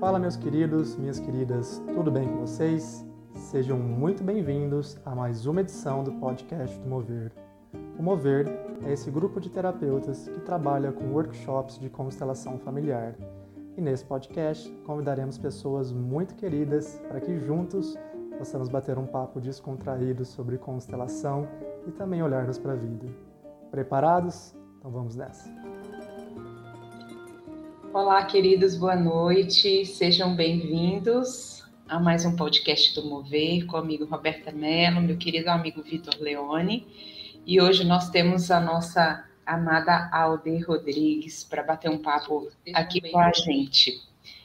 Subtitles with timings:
[0.00, 3.04] Fala, meus queridos, minhas queridas, tudo bem com vocês?
[3.34, 7.32] Sejam muito bem-vindos a mais uma edição do podcast do Mover.
[7.98, 8.46] O Mover
[8.84, 13.16] é esse grupo de terapeutas que trabalha com workshops de constelação familiar.
[13.76, 17.98] E nesse podcast convidaremos pessoas muito queridas para que juntos
[18.38, 21.48] possamos bater um papo descontraído sobre constelação
[21.88, 23.08] e também olharmos para a vida.
[23.72, 24.54] Preparados?
[24.78, 25.67] Então vamos nessa.
[28.00, 29.84] Olá, queridos, boa noite.
[29.84, 35.50] Sejam bem-vindos a mais um podcast do Mover com o amigo Roberta Mello, meu querido
[35.50, 36.86] amigo Vitor Leone.
[37.44, 43.18] E hoje nós temos a nossa amada Alde Rodrigues para bater um papo aqui com
[43.18, 44.00] a gente.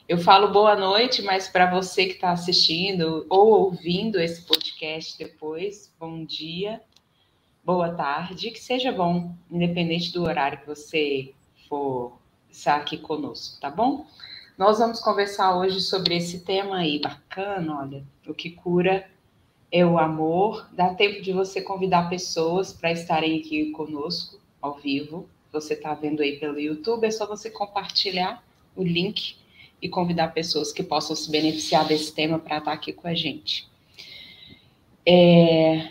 [0.08, 5.94] Eu falo boa noite, mas para você que está assistindo ou ouvindo esse podcast depois,
[6.00, 6.80] bom dia,
[7.64, 11.32] boa tarde, que seja bom, independente do horário que você
[11.68, 12.23] for
[12.54, 14.06] estar aqui conosco, tá bom?
[14.56, 19.04] Nós vamos conversar hoje sobre esse tema aí bacana, olha, o que cura
[19.70, 20.68] é o amor.
[20.72, 25.28] Dá tempo de você convidar pessoas para estarem aqui conosco ao vivo.
[25.52, 28.42] Você está vendo aí pelo YouTube, é só você compartilhar
[28.76, 29.36] o link
[29.82, 33.68] e convidar pessoas que possam se beneficiar desse tema para estar aqui com a gente.
[35.04, 35.90] É,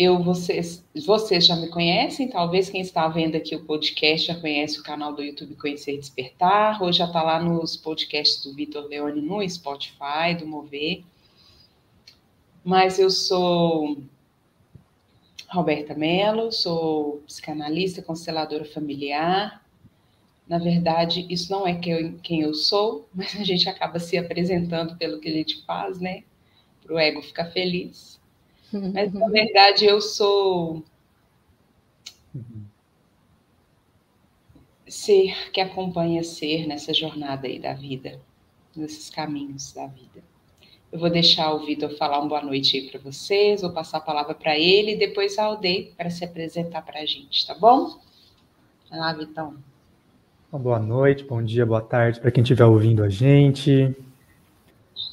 [0.00, 4.78] eu, vocês, vocês já me conhecem, talvez quem está vendo aqui o podcast já conhece
[4.78, 9.20] o canal do YouTube Conhecer Despertar, ou já está lá nos podcasts do Vitor Leone
[9.20, 11.02] no Spotify, do Mover.
[12.64, 13.98] Mas eu sou
[15.48, 19.66] Roberta Mello, sou psicanalista, consteladora familiar,
[20.48, 25.18] na verdade, isso não é quem eu sou, mas a gente acaba se apresentando pelo
[25.18, 26.22] que a gente faz, né?
[26.84, 28.17] Para o ego ficar feliz.
[28.72, 30.84] Mas, na verdade, eu sou
[34.86, 38.18] ser que acompanha ser nessa jornada aí da vida,
[38.74, 40.22] nesses caminhos da vida.
[40.90, 44.02] Eu vou deixar o Vitor falar uma boa noite aí para vocês, vou passar a
[44.02, 47.98] palavra para ele e depois a Aldeia para se apresentar para a gente, tá bom?
[48.88, 49.56] Vai lá, Vitão.
[50.50, 53.94] Uma boa noite, bom dia, boa tarde para quem estiver ouvindo a gente.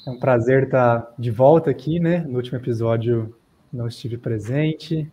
[0.07, 2.19] É um prazer estar de volta aqui, né?
[2.19, 3.34] No último episódio
[3.75, 5.11] não estive presente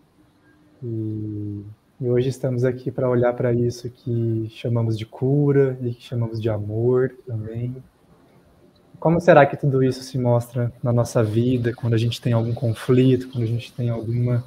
[0.83, 1.65] e,
[2.01, 6.41] e hoje estamos aqui para olhar para isso que chamamos de cura e que chamamos
[6.41, 7.77] de amor também.
[9.01, 12.55] Como será que tudo isso se mostra na nossa vida quando a gente tem algum
[12.55, 14.45] conflito, quando a gente tem alguma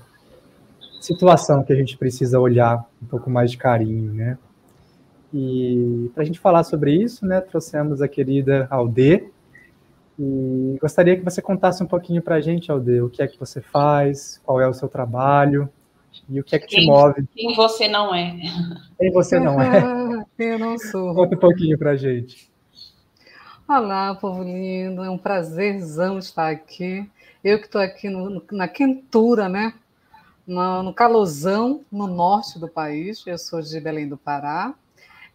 [1.02, 4.38] situação que a gente precisa olhar um pouco mais de carinho, né?
[5.34, 9.26] E para a gente falar sobre isso, né, trouxemos a querida Alde.
[10.18, 13.40] E gostaria que você contasse um pouquinho para a gente, Alde, o que é que
[13.40, 15.70] você faz, qual é o seu trabalho
[16.30, 17.28] e o que é que quem, te move.
[17.34, 18.36] Quem você não é.
[18.98, 20.26] Quem você não é.
[20.40, 21.14] Eu não sou.
[21.14, 22.50] Conta um pouquinho para a gente.
[23.68, 27.10] Olá, povo lindo, é um prazerzão estar aqui.
[27.44, 29.74] Eu que estou aqui no, na quentura, né?
[30.48, 33.24] No, no calorzão, no norte do país.
[33.26, 34.74] Eu sou de Belém do Pará.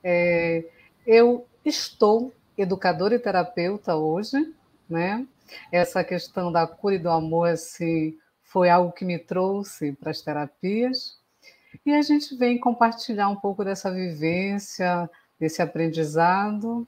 [0.03, 0.65] É,
[1.07, 4.55] eu estou educadora e terapeuta hoje,
[4.91, 5.27] né?
[5.71, 10.21] Essa questão da cura e do amor assim, foi algo que me trouxe para as
[10.21, 11.19] terapias.
[11.87, 15.09] E a gente vem compartilhar um pouco dessa vivência,
[15.39, 16.87] desse aprendizado.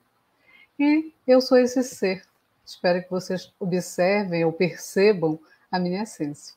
[0.78, 2.22] E eu sou esse ser.
[2.64, 5.38] Espero que vocês observem ou percebam
[5.70, 6.54] a minha essência.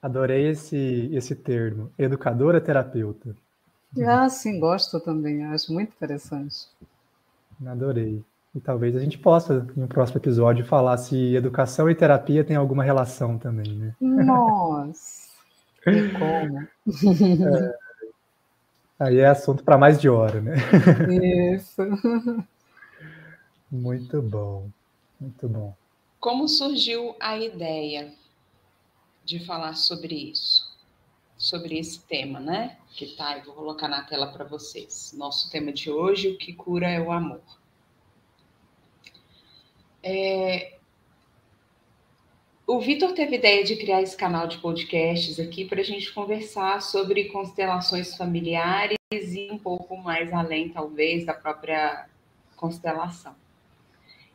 [0.00, 3.34] Adorei esse, esse termo, educadora terapeuta.
[4.06, 6.68] Ah, sim, gosto também, acho muito interessante.
[7.66, 8.22] Adorei.
[8.54, 12.56] E talvez a gente possa, em um próximo episódio, falar se educação e terapia têm
[12.56, 13.94] alguma relação também, né?
[14.00, 15.28] Nossa!
[16.18, 16.68] como?
[19.00, 20.54] É, aí é assunto para mais de hora, né?
[21.56, 21.82] Isso.
[23.70, 24.68] Muito bom,
[25.20, 25.74] muito bom.
[26.20, 28.12] Como surgiu a ideia
[29.24, 30.74] de falar sobre isso?
[31.36, 32.78] sobre esse tema, né?
[32.94, 35.14] Que tá, eu vou colocar na tela para vocês.
[35.16, 37.42] Nosso tema de hoje, o que cura é o amor.
[40.04, 40.74] É...
[42.66, 46.80] O Vitor teve ideia de criar esse canal de podcasts aqui para a gente conversar
[46.80, 52.06] sobre constelações familiares e um pouco mais além, talvez, da própria
[52.56, 53.34] constelação.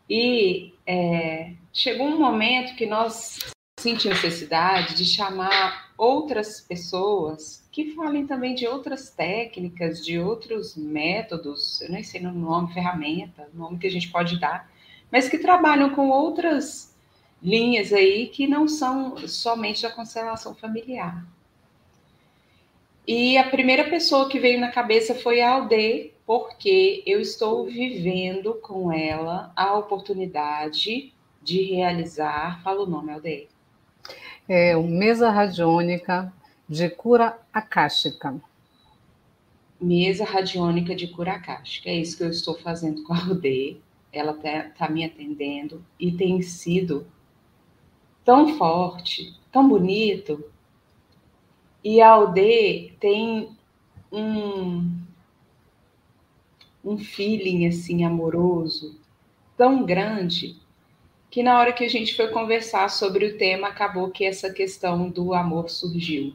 [0.10, 3.40] E é, chegou um momento que nós
[3.80, 11.82] sentimos necessidade de chamar outras pessoas que falem também de outras técnicas, de outros métodos,
[11.82, 14.70] eu nem sei o nome, ferramenta, o nome que a gente pode dar,
[15.12, 16.96] mas que trabalham com outras
[17.42, 21.26] linhas aí que não são somente da constelação familiar.
[23.08, 28.54] E a primeira pessoa que veio na cabeça foi a Alde, porque eu estou vivendo
[28.62, 31.12] com ela a oportunidade
[31.42, 32.62] de realizar.
[32.62, 33.48] Fala o nome, Aldeia.
[34.48, 36.32] É o Mesa Radiônica
[36.68, 38.40] de Cura Akáshica.
[39.82, 41.90] Mesa Radiônica de Cura Akáshica.
[41.90, 43.78] É isso que eu estou fazendo com a Aldeia.
[44.12, 47.08] Ela está tá me atendendo e tem sido
[48.24, 50.44] tão forte, tão bonito.
[51.84, 53.56] E a Aldeia tem
[54.12, 54.98] um,
[56.84, 59.00] um feeling assim amoroso
[59.56, 60.58] tão grande
[61.30, 65.10] que na hora que a gente foi conversar sobre o tema acabou que essa questão
[65.10, 66.34] do amor surgiu.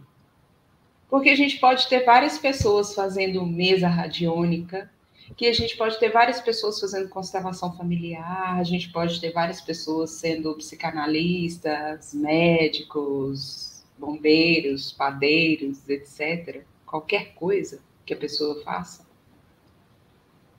[1.09, 4.91] Porque a gente pode ter várias pessoas fazendo mesa radiônica,
[5.37, 9.61] que a gente pode ter várias pessoas fazendo constelação familiar, a gente pode ter várias
[9.61, 19.05] pessoas sendo psicanalistas, médicos, bombeiros, padeiros, etc qualquer coisa que a pessoa faça.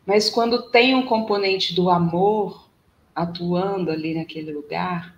[0.05, 2.69] Mas quando tem um componente do amor
[3.15, 5.17] atuando ali naquele lugar,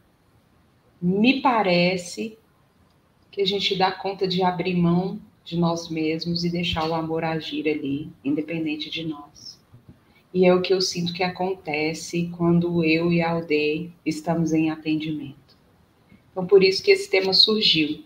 [1.01, 2.37] me parece
[3.31, 7.23] que a gente dá conta de abrir mão de nós mesmos e deixar o amor
[7.23, 9.57] agir ali, independente de nós.
[10.33, 14.69] E é o que eu sinto que acontece quando eu e a Aldeia estamos em
[14.69, 15.57] atendimento.
[16.29, 18.03] Então, por isso que esse tema surgiu.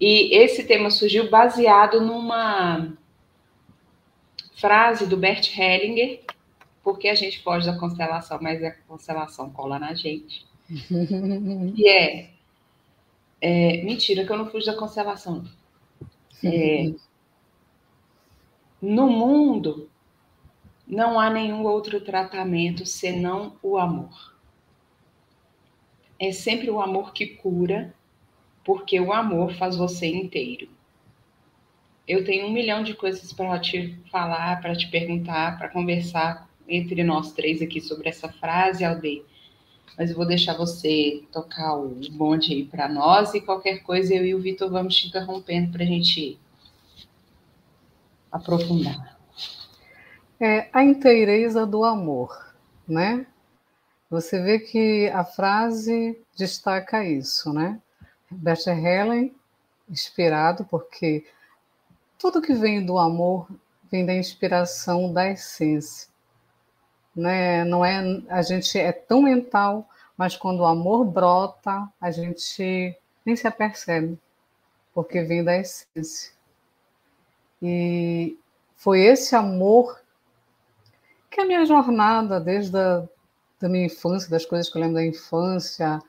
[0.00, 2.96] E esse tema surgiu baseado numa
[4.54, 6.20] frase do Bert Hellinger,
[6.84, 10.46] porque a gente foge da constelação, mas a constelação cola na gente.
[11.76, 12.30] e é,
[13.40, 15.44] é, Mentira, que eu não fujo da constelação.
[16.44, 16.94] É,
[18.80, 19.90] no mundo,
[20.86, 24.34] não há nenhum outro tratamento senão o amor.
[26.18, 27.94] É sempre o amor que cura
[28.64, 30.68] porque o amor faz você inteiro.
[32.06, 37.02] Eu tenho um milhão de coisas para te falar, para te perguntar, para conversar entre
[37.02, 39.22] nós três aqui sobre essa frase, Aldeia.
[39.96, 44.24] Mas eu vou deixar você tocar o bonde aí para nós e qualquer coisa eu
[44.24, 46.38] e o Vitor vamos te interrompendo para a gente
[48.30, 49.18] aprofundar.
[50.40, 52.54] É a inteireza do amor,
[52.86, 53.26] né?
[54.10, 57.80] Você vê que a frase destaca isso, né?
[58.30, 59.34] Bert Helen,
[59.88, 61.26] inspirado, porque
[62.18, 63.48] tudo que vem do amor
[63.90, 66.08] vem da inspiração da essência.
[67.18, 67.64] Né?
[67.64, 73.34] Não é, a gente é tão mental, mas quando o amor brota, a gente nem
[73.34, 74.18] se apercebe,
[74.94, 76.32] porque vem da essência.
[77.60, 78.38] E
[78.76, 80.00] foi esse amor
[81.30, 83.04] que a minha jornada, desde a
[83.60, 86.00] da minha infância, das coisas que eu lembro da infância,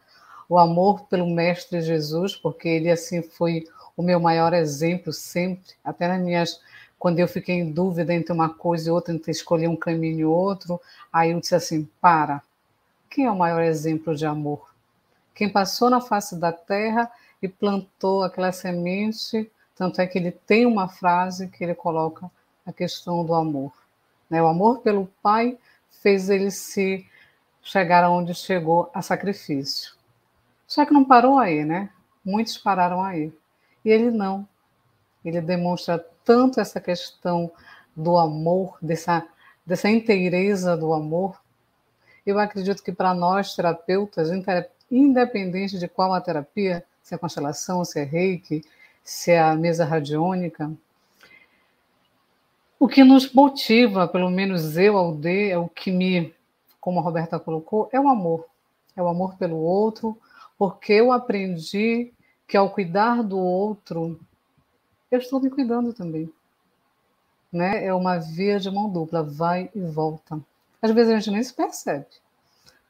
[0.48, 3.66] o amor pelo Mestre Jesus, porque ele assim foi
[3.98, 6.62] o meu maior exemplo sempre, até nas minhas
[7.00, 10.26] quando eu fiquei em dúvida entre uma coisa e outra, entre escolher um caminho e
[10.26, 10.80] outro,
[11.12, 12.44] aí eu disse assim: para,
[13.10, 14.70] quem é o maior exemplo de amor?
[15.34, 17.10] Quem passou na face da terra
[17.42, 22.30] e plantou aquela semente, tanto é que ele tem uma frase que ele coloca
[22.66, 23.72] a questão do amor.
[24.30, 24.44] Né?
[24.44, 25.58] O amor pelo Pai
[25.90, 27.06] fez ele se
[27.62, 29.94] chegar aonde chegou a sacrifício.
[30.68, 31.90] Só que não parou aí, né?
[32.24, 33.34] Muitos pararam aí.
[33.84, 34.48] E ele não.
[35.24, 37.52] Ele demonstra tanto essa questão
[37.96, 39.28] do amor, dessa,
[39.66, 41.40] dessa inteireza do amor.
[42.26, 44.30] Eu acredito que para nós, terapeutas,
[44.90, 48.64] independente de qual a terapia, se é constelação, se é reiki,
[49.04, 50.72] se é a mesa radiônica,
[52.80, 56.34] o que nos motiva, pelo menos eu, Alde, é o que me,
[56.80, 58.46] como a Roberta colocou, é o amor.
[58.96, 60.18] É o amor pelo outro,
[60.58, 62.14] porque eu aprendi
[62.48, 64.18] que ao cuidar do outro,
[65.12, 66.32] eu estou me cuidando também.
[67.52, 67.86] Né?
[67.86, 70.40] É uma via de mão dupla, vai e volta.
[70.82, 72.08] Às vezes a gente nem se percebe,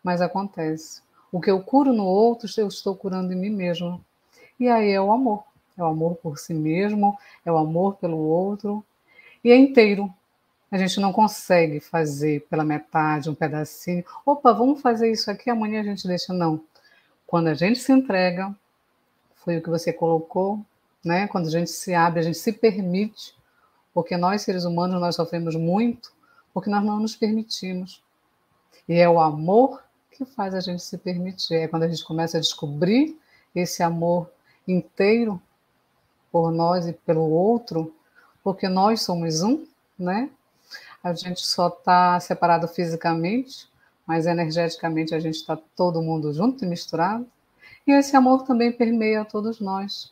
[0.04, 1.02] mas acontece.
[1.32, 4.04] O que eu curo no outro, eu estou curando em mim mesmo.
[4.60, 5.44] E aí é o amor.
[5.78, 8.84] É o amor por si mesmo, é o amor pelo outro.
[9.44, 10.14] E é inteiro.
[10.72, 14.04] A gente não consegue fazer pela metade, um pedacinho.
[14.26, 16.34] Opa, vamos fazer isso aqui, amanhã a gente deixa.
[16.34, 16.62] Não.
[17.26, 18.54] Quando a gente se entrega,
[19.36, 20.64] foi o que você colocou,
[21.04, 21.28] né?
[21.28, 23.36] Quando a gente se abre, a gente se permite,
[23.94, 26.12] porque nós seres humanos nós sofremos muito
[26.54, 28.04] porque nós não nos permitimos.
[28.88, 31.56] E é o amor que faz a gente se permitir.
[31.56, 33.18] É quando a gente começa a descobrir
[33.56, 34.30] esse amor
[34.68, 35.42] inteiro
[36.32, 37.94] por nós e pelo outro,
[38.44, 39.66] porque nós somos um,
[39.98, 40.30] né?
[41.04, 43.70] A gente só está separado fisicamente,
[44.06, 47.26] mas energeticamente a gente está todo mundo junto e misturado.
[47.88, 50.12] E esse amor também permeia todos nós,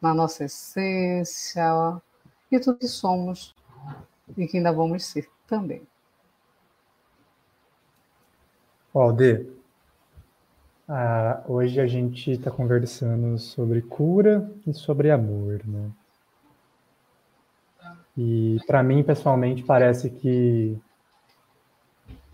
[0.00, 2.00] na nossa essência
[2.50, 3.54] e tudo que somos.
[4.36, 5.82] e que ainda vamos ser também.
[8.94, 9.46] Alde,
[10.88, 15.90] ah, hoje a gente está conversando sobre cura e sobre amor, né?
[18.16, 20.76] E para mim, pessoalmente, parece que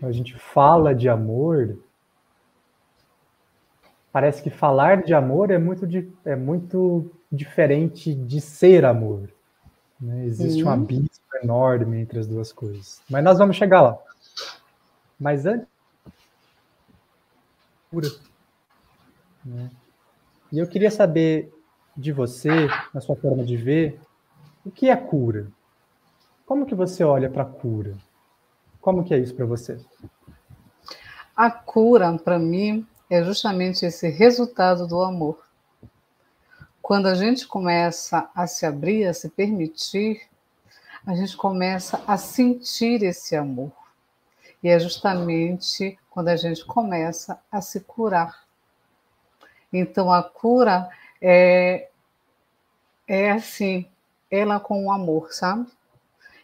[0.01, 1.79] a gente fala de amor,
[4.11, 5.87] parece que falar de amor é muito,
[6.25, 9.29] é muito diferente de ser amor.
[10.01, 10.27] Né?
[10.27, 10.65] Existe Sim.
[10.65, 11.09] um abismo
[11.43, 13.01] enorme entre as duas coisas.
[13.09, 13.99] Mas nós vamos chegar lá.
[15.19, 15.69] Mas antes.
[19.45, 19.71] Né?
[20.53, 21.53] E eu queria saber
[21.97, 24.01] de você, na sua forma de ver,
[24.65, 25.47] o que é cura?
[26.47, 27.95] Como que você olha para a cura?
[28.81, 29.79] Como que é isso para você?
[31.37, 35.44] A cura, para mim, é justamente esse resultado do amor.
[36.85, 40.21] Quando a gente começa a se abrir, a se permitir,
[41.07, 43.73] a gente começa a sentir esse amor.
[44.63, 48.45] E é justamente quando a gente começa a se curar.
[49.73, 50.91] Então a cura
[51.23, 51.89] é,
[53.09, 53.89] é assim,
[54.31, 55.67] ela com o amor, sabe?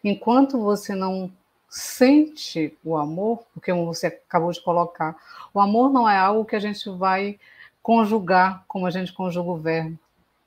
[0.03, 1.31] Enquanto você não
[1.69, 5.19] sente o amor, porque você acabou de colocar,
[5.53, 7.39] o amor não é algo que a gente vai
[7.83, 9.99] conjugar como a gente conjuga o verbo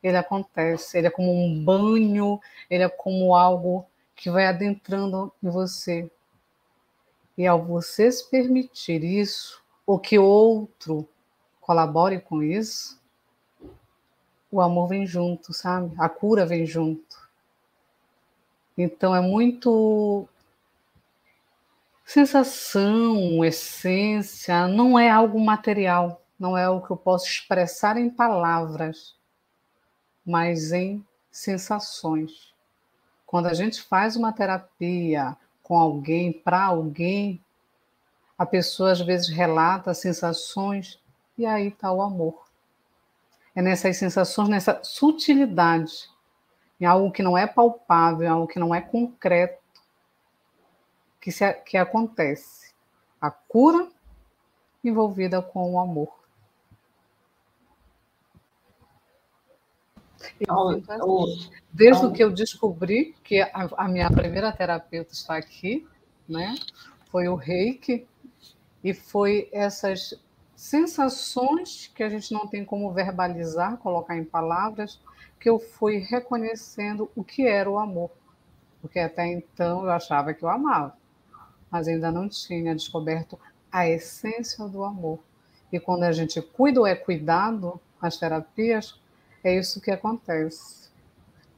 [0.04, 5.50] ele acontece, ele é como um banho, ele é como algo que vai adentrando em
[5.50, 6.12] você.
[7.38, 11.08] E ao você se permitir isso, ou que outro
[11.62, 13.02] colabore com isso,
[14.52, 15.96] o amor vem junto, sabe?
[15.98, 17.18] A cura vem junto.
[18.78, 20.28] Então é muito
[22.06, 29.16] sensação, essência, não é algo material, não é o que eu posso expressar em palavras
[30.26, 32.54] mas em sensações.
[33.26, 37.44] Quando a gente faz uma terapia com alguém, para alguém,
[38.38, 41.00] a pessoa às vezes relata sensações
[41.38, 42.44] e aí está o amor.
[43.56, 46.10] É nessas sensações, nessa sutilidade,
[46.80, 49.62] em algo que não é palpável, em algo que não é concreto,
[51.22, 52.74] que, se, que acontece.
[53.22, 53.90] A cura
[54.84, 56.23] envolvida com o amor.
[61.72, 65.88] Desde que eu descobri que a, a, minha primeira terapeuta está aqui,
[66.28, 66.56] né?
[67.10, 68.08] Foi o reiki
[68.84, 70.14] e foi essas
[70.56, 75.00] sensações que a gente não tem como verbalizar, colocar em palavras,
[75.40, 78.12] que eu fui reconhecendo o que era o amor.
[78.82, 80.96] Porque até então eu achava que eu amava,
[81.70, 83.38] mas ainda não tinha descoberto
[83.72, 85.20] a essência do amor.
[85.72, 89.00] E quando a gente cuida ou é cuidado, as terapias,
[89.44, 90.90] é isso que acontece.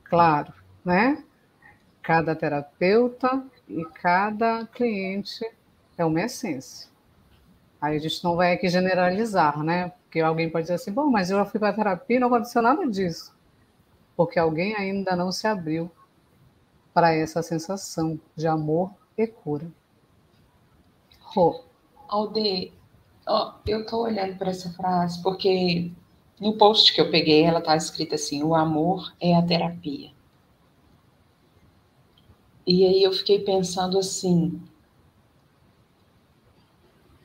[0.03, 1.23] Claro, né?
[2.01, 5.45] Cada terapeuta e cada cliente
[5.97, 6.89] é uma essência.
[7.81, 9.89] Aí a gente não vai aqui generalizar, né?
[10.03, 12.61] Porque alguém pode dizer assim, bom, mas eu já fui para terapia e não aconteceu
[12.61, 13.35] nada disso.
[14.15, 15.91] Porque alguém ainda não se abriu
[16.93, 19.67] para essa sensação de amor e cura.
[21.19, 21.63] Rô.
[22.07, 22.71] Alde,
[23.27, 25.91] oh, eu estou olhando para essa frase porque
[26.39, 30.11] no post que eu peguei, ela está escrita assim: o amor é a terapia.
[32.67, 34.59] E aí eu fiquei pensando assim,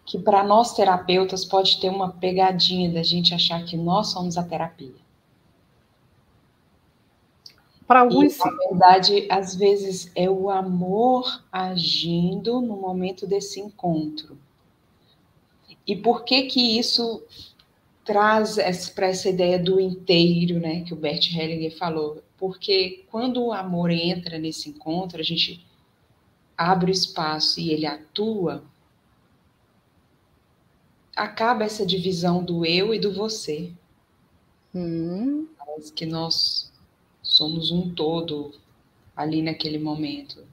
[0.05, 4.43] que para nós terapeutas pode ter uma pegadinha da gente achar que nós somos a
[4.43, 4.95] terapia.
[7.87, 14.39] Para alguns, e, na verdade, às vezes é o amor agindo no momento desse encontro.
[15.87, 17.25] E por que que isso
[18.05, 18.57] traz
[18.91, 23.91] para essa ideia do inteiro, né, que o Bert Hellinger falou, porque quando o amor
[23.91, 25.65] entra nesse encontro, a gente
[26.57, 28.65] abre o espaço e ele atua,
[31.15, 33.73] acaba essa divisão do eu e do você.
[34.75, 35.47] Hum.
[35.59, 36.73] Parece que nós
[37.23, 38.55] somos um todo
[39.15, 40.45] ali naquele momento.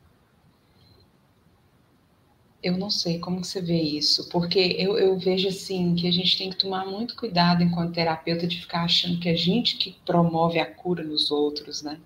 [2.68, 6.12] Eu não sei como que você vê isso, porque eu, eu vejo assim que a
[6.12, 9.96] gente tem que tomar muito cuidado enquanto terapeuta de ficar achando que a gente que
[10.06, 11.98] promove a cura nos outros, né?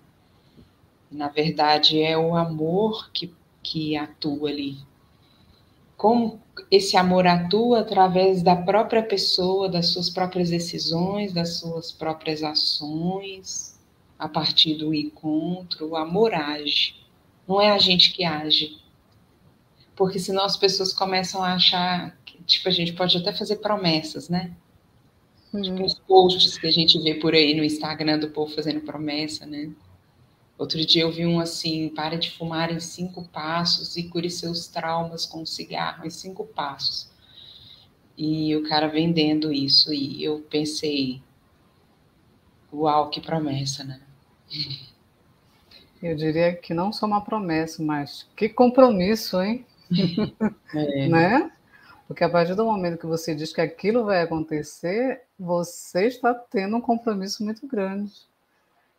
[1.10, 4.78] Na verdade, é o amor que, que atua ali.
[5.96, 6.40] Como
[6.70, 13.80] esse amor atua através da própria pessoa, das suas próprias decisões, das suas próprias ações,
[14.16, 16.94] a partir do encontro, o amor age.
[17.48, 18.80] Não é a gente que age,
[19.94, 24.28] porque senão as pessoas começam a achar que, tipo, a gente pode até fazer promessas,
[24.28, 24.54] né?
[25.60, 29.44] Tipo, os posts que a gente vê por aí no Instagram do povo fazendo promessa,
[29.44, 29.70] né?
[30.56, 34.66] Outro dia eu vi um assim: pare de fumar em cinco passos e cure seus
[34.66, 37.10] traumas com cigarro em cinco passos.
[38.16, 41.20] E o cara vendendo isso, e eu pensei:
[42.72, 44.00] uau, que promessa, né?
[46.02, 49.66] Eu diria que não só uma promessa, mas que compromisso, hein?
[50.74, 51.08] É.
[51.08, 51.50] né?
[52.06, 56.76] Porque a partir do momento que você diz que aquilo vai acontecer, você está tendo
[56.76, 58.12] um compromisso muito grande.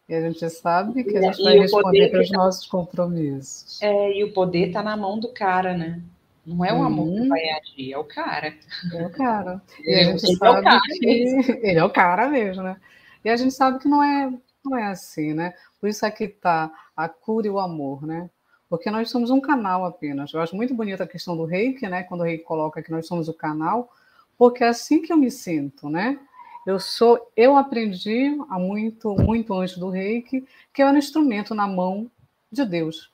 [0.08, 2.38] E a gente sabe que a gente e vai responder pelos tá...
[2.38, 3.82] nossos compromissos.
[3.82, 6.02] É, e o poder está na mão do cara, né?
[6.46, 7.30] Não é o amor que uhum.
[7.30, 8.54] vai agir, é o cara.
[8.94, 9.62] É o cara.
[9.82, 12.76] E a gente ele sabe é cara, que ele é o cara mesmo, né?
[13.24, 14.34] E a gente sabe que não é,
[14.66, 15.54] não é assim, né?
[15.80, 18.30] Por isso aqui está a cura e o amor, né?
[18.74, 20.34] Porque nós somos um canal apenas.
[20.34, 22.02] Eu acho muito bonita a questão do reiki, né?
[22.02, 23.94] Quando o reiki coloca que nós somos o canal,
[24.36, 26.20] porque é assim que eu me sinto, né?
[26.66, 31.54] Eu sou, eu aprendi há muito, muito antes do reiki que eu era um instrumento
[31.54, 32.10] na mão
[32.52, 33.12] de Deus,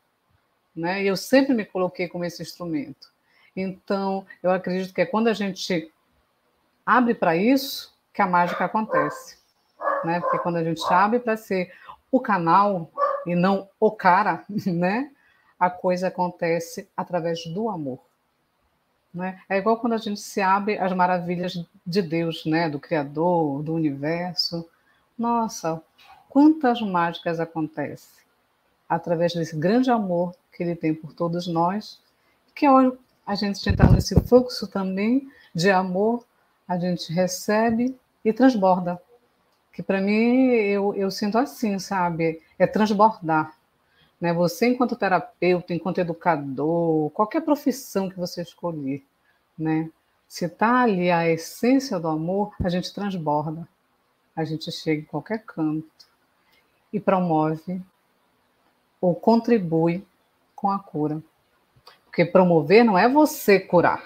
[0.74, 1.04] né?
[1.04, 3.12] E eu sempre me coloquei como esse instrumento.
[3.54, 5.92] Então, eu acredito que é quando a gente
[6.86, 9.38] abre para isso que a mágica acontece,
[10.06, 10.22] né?
[10.22, 11.74] Porque quando a gente abre para ser
[12.10, 12.90] o canal
[13.26, 15.12] e não o cara, né?
[15.60, 18.00] A coisa acontece através do amor.
[19.14, 19.42] Né?
[19.50, 21.54] É igual quando a gente se abre às maravilhas
[21.86, 22.70] de Deus, né?
[22.70, 24.70] do Criador, do universo.
[25.18, 25.82] Nossa,
[26.30, 28.24] quantas mágicas acontecem
[28.88, 32.00] através desse grande amor que ele tem por todos nós,
[32.56, 32.98] que ao
[33.30, 36.26] a gente entrar nesse fluxo também de amor,
[36.68, 39.00] a gente recebe e transborda.
[39.72, 42.42] Que para mim, eu, eu sinto assim, sabe?
[42.58, 43.54] É transbordar.
[44.20, 44.34] Né?
[44.34, 49.04] Você, enquanto terapeuta, enquanto educador, qualquer profissão que você escolher,
[49.58, 49.90] né?
[50.30, 53.68] se está ali a essência do amor, a gente transborda,
[54.36, 55.90] a gente chega em qualquer canto
[56.94, 57.82] e promove
[59.02, 60.06] ou contribui
[60.56, 61.22] com a cura.
[62.06, 64.04] Porque promover não é você curar,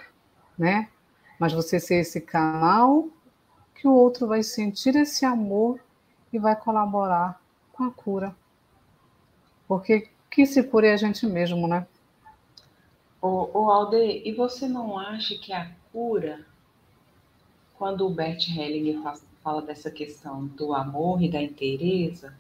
[0.58, 0.90] né?
[1.38, 3.10] Mas você ser esse canal
[3.76, 5.78] que o outro vai sentir esse amor
[6.32, 7.42] e vai colaborar
[7.74, 8.34] com a cura.
[9.74, 11.88] Porque que se cure é a gente mesmo, né?
[13.20, 16.46] Ô, ô Alde, e você não acha que a cura,
[17.76, 19.02] quando o Bert Hellinger
[19.42, 22.36] fala dessa questão do amor e da inteireza,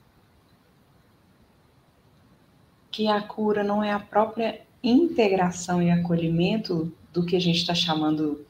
[2.91, 7.73] que a cura não é a própria integração e acolhimento do que a gente está
[7.73, 8.45] chamando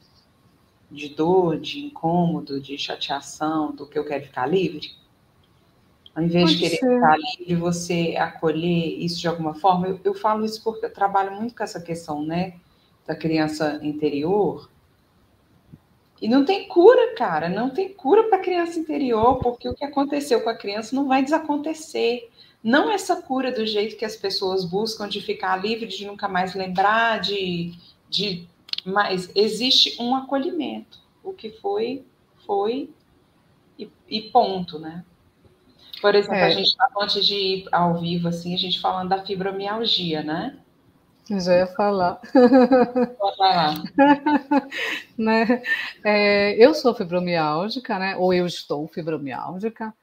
[0.92, 4.92] de dor, de incômodo, de chateação, do que eu quero ficar livre?
[6.16, 6.96] Ao invés Pode de querer ser.
[6.96, 9.88] ficar livre, você acolher isso de alguma forma.
[9.88, 12.54] Eu, eu falo isso porque eu trabalho muito com essa questão, né?
[13.06, 14.70] Da criança interior.
[16.22, 17.50] E não tem cura, cara.
[17.50, 21.24] Não tem cura para criança interior, porque o que aconteceu com a criança não vai
[21.24, 22.30] desacontecer.
[22.64, 26.54] Não essa cura do jeito que as pessoas buscam de ficar livre, de nunca mais
[26.54, 27.74] lembrar, de,
[28.08, 28.48] de
[28.86, 31.00] mas existe um acolhimento.
[31.24, 32.06] O que foi,
[32.46, 32.90] foi
[33.78, 35.04] e, e ponto, né?
[36.04, 36.44] Por exemplo, é.
[36.44, 40.60] a gente estava antes de ir ao vivo, assim, a gente falando da fibromialgia, né?
[41.30, 42.20] Já ia falar.
[43.18, 43.76] Pode falar.
[45.18, 45.64] né?
[46.04, 48.18] É, eu sou fibromiálgica, né?
[48.18, 49.94] Ou eu estou fibromiálgica.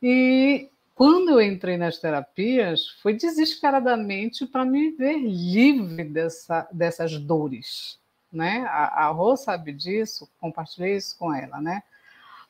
[0.00, 7.98] E quando eu entrei nas terapias, foi desesperadamente para me ver livre dessa, dessas dores.
[8.32, 8.64] Né?
[8.68, 11.82] A, a Rô sabe disso, compartilhei isso com ela, né?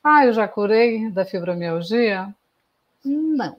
[0.05, 2.35] Ah, eu já curei da fibromialgia?
[3.05, 3.57] Não.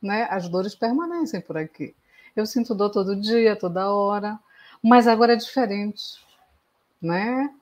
[0.00, 0.26] Né?
[0.30, 1.94] As dores permanecem por aqui.
[2.34, 4.38] Eu sinto dor todo dia, toda hora,
[4.82, 6.18] mas agora é diferente.
[7.00, 7.52] Né?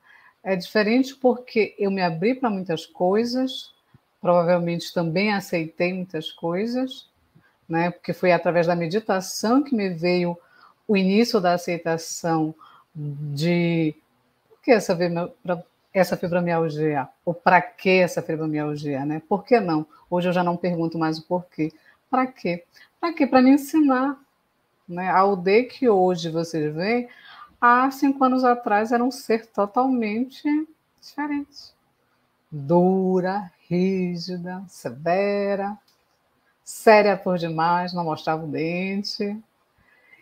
[0.42, 3.72] É diferente porque eu me abri para muitas coisas,
[4.20, 7.09] provavelmente também aceitei muitas coisas,
[7.68, 7.90] né?
[7.90, 10.37] porque foi através da meditação que me veio
[10.87, 12.55] o início da aceitação
[12.94, 13.94] de
[14.48, 14.94] por que essa
[15.95, 17.09] essa fibromialgia?
[17.25, 19.23] Ou para que essa fibromialgia, né?
[19.29, 19.87] Por que não?
[20.11, 21.73] Hoje eu já não pergunto mais o porquê.
[22.11, 22.65] Para quê?
[23.01, 23.27] Para quê?
[23.27, 24.19] Para me ensinar.
[24.89, 25.09] Né?
[25.09, 27.09] A UD que hoje vocês veem,
[27.61, 30.43] há cinco anos atrás era um ser totalmente
[31.01, 31.73] diferente.
[32.51, 35.79] Dura, rígida, severa,
[36.63, 39.37] séria por demais, não mostrava o dente.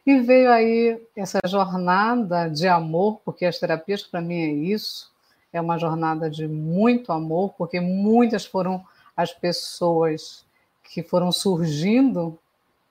[0.05, 5.12] E veio aí essa jornada de amor, porque as terapias para mim é isso,
[5.53, 8.85] é uma jornada de muito amor, porque muitas foram
[9.17, 10.47] as pessoas
[10.83, 12.38] que foram surgindo,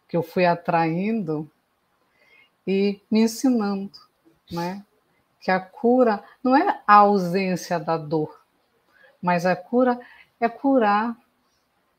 [0.08, 1.50] que eu fui atraindo
[2.68, 3.92] e me ensinando,
[4.52, 4.84] né?
[5.40, 8.42] Que a cura não é a ausência da dor,
[9.22, 10.00] mas a cura
[10.40, 11.18] é curar,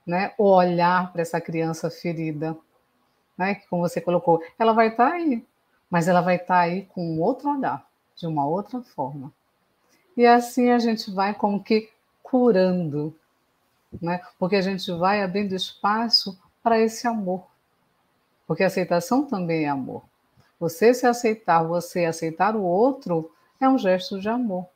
[0.07, 0.33] né?
[0.38, 2.57] O olhar para essa criança ferida,
[3.37, 5.44] né, que como você colocou, ela vai estar tá aí,
[5.90, 9.33] mas ela vai estar tá aí com outro olhar, de uma outra forma.
[10.16, 11.90] E assim a gente vai como que
[12.22, 13.14] curando,
[14.01, 14.20] né?
[14.38, 17.46] Porque a gente vai abrindo espaço para esse amor.
[18.46, 20.03] Porque aceitação também é amor.
[20.59, 24.66] Você se aceitar, você aceitar o outro, é um gesto de amor.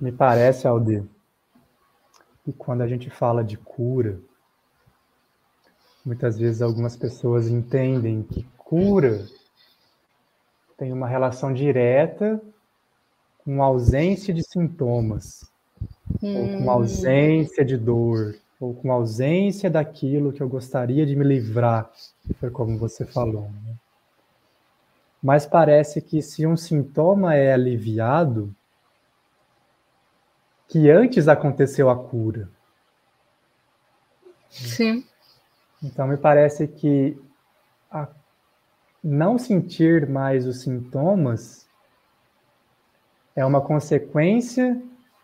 [0.00, 1.04] Me parece, Aldir,
[2.44, 4.20] que quando a gente fala de cura,
[6.04, 9.26] muitas vezes algumas pessoas entendem que cura
[10.76, 12.40] tem uma relação direta
[13.44, 15.50] com ausência de sintomas,
[16.22, 16.36] hum.
[16.36, 16.70] ou com hum.
[16.70, 21.90] ausência de dor, ou com ausência daquilo que eu gostaria de me livrar,
[22.22, 23.50] que foi como você falou.
[23.64, 23.74] Né?
[25.22, 28.54] Mas parece que se um sintoma é aliviado,
[30.68, 32.48] que antes aconteceu a cura.
[34.50, 35.04] Sim.
[35.82, 37.18] Então me parece que
[39.04, 41.68] não sentir mais os sintomas
[43.36, 44.80] é uma consequência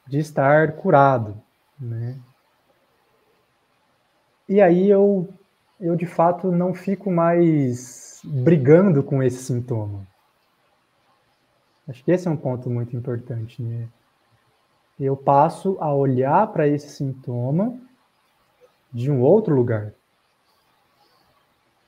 [0.06, 1.40] de estar curado,
[1.80, 2.18] né?
[4.46, 5.32] E aí eu,
[5.80, 10.06] eu de fato não fico mais brigando com esse sintoma.
[11.88, 13.88] Acho que esse é um ponto muito importante, né?
[14.98, 17.80] Eu passo a olhar para esse sintoma
[18.92, 19.94] de um outro lugar.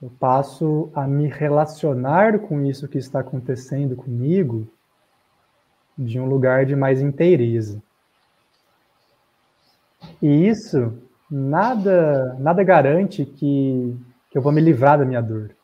[0.02, 4.66] Eu passo a me relacionar com isso que está acontecendo comigo
[5.96, 7.80] de um lugar de mais inteireza.
[10.20, 10.98] E isso
[11.30, 13.96] nada nada garante que,
[14.28, 15.54] que eu vou me livrar da minha dor.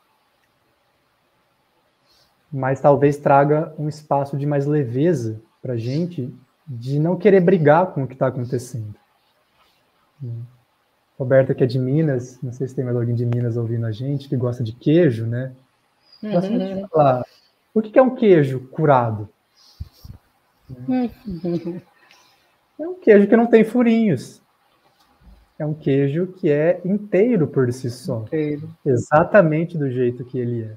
[2.51, 6.33] Mas talvez traga um espaço de mais leveza para gente,
[6.64, 8.94] de não querer brigar com o que está acontecendo.
[11.18, 13.90] Roberta, que é de Minas, não sei se tem mais alguém de Minas ouvindo a
[13.90, 15.52] gente, que gosta de queijo, né?
[16.22, 16.83] Gosta uhum.
[16.83, 17.24] de falar,
[17.74, 19.28] o que é um queijo curado?
[20.70, 21.11] Uhum.
[22.78, 24.40] É um queijo que não tem furinhos.
[25.59, 28.20] É um queijo que é inteiro por si só.
[28.22, 28.70] Inteiro.
[28.87, 30.76] Exatamente do jeito que ele é.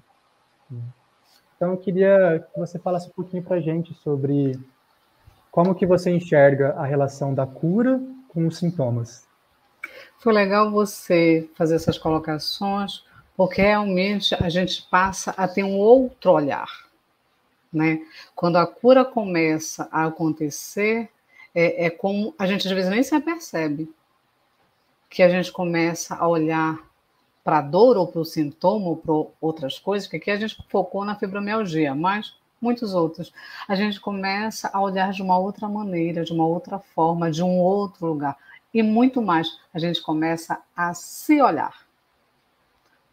[1.56, 4.60] Então, eu queria que você falasse um pouquinho para a gente sobre
[5.52, 9.28] como que você enxerga a relação da cura com os sintomas.
[10.20, 13.04] Foi legal você fazer essas colocações,
[13.36, 16.70] porque realmente a gente passa a ter um outro olhar.
[17.72, 18.06] Né?
[18.36, 21.10] Quando a cura começa a acontecer,
[21.56, 23.94] é, é como a gente às vezes nem se apercebe
[25.10, 26.80] que a gente começa a olhar
[27.44, 30.58] para a dor ou para o sintoma ou para outras coisas, que aqui a gente
[30.70, 33.34] focou na fibromialgia, mas muitos outros.
[33.68, 37.58] A gente começa a olhar de uma outra maneira, de uma outra forma, de um
[37.58, 38.38] outro lugar.
[38.74, 41.86] E muito mais, a gente começa a se olhar.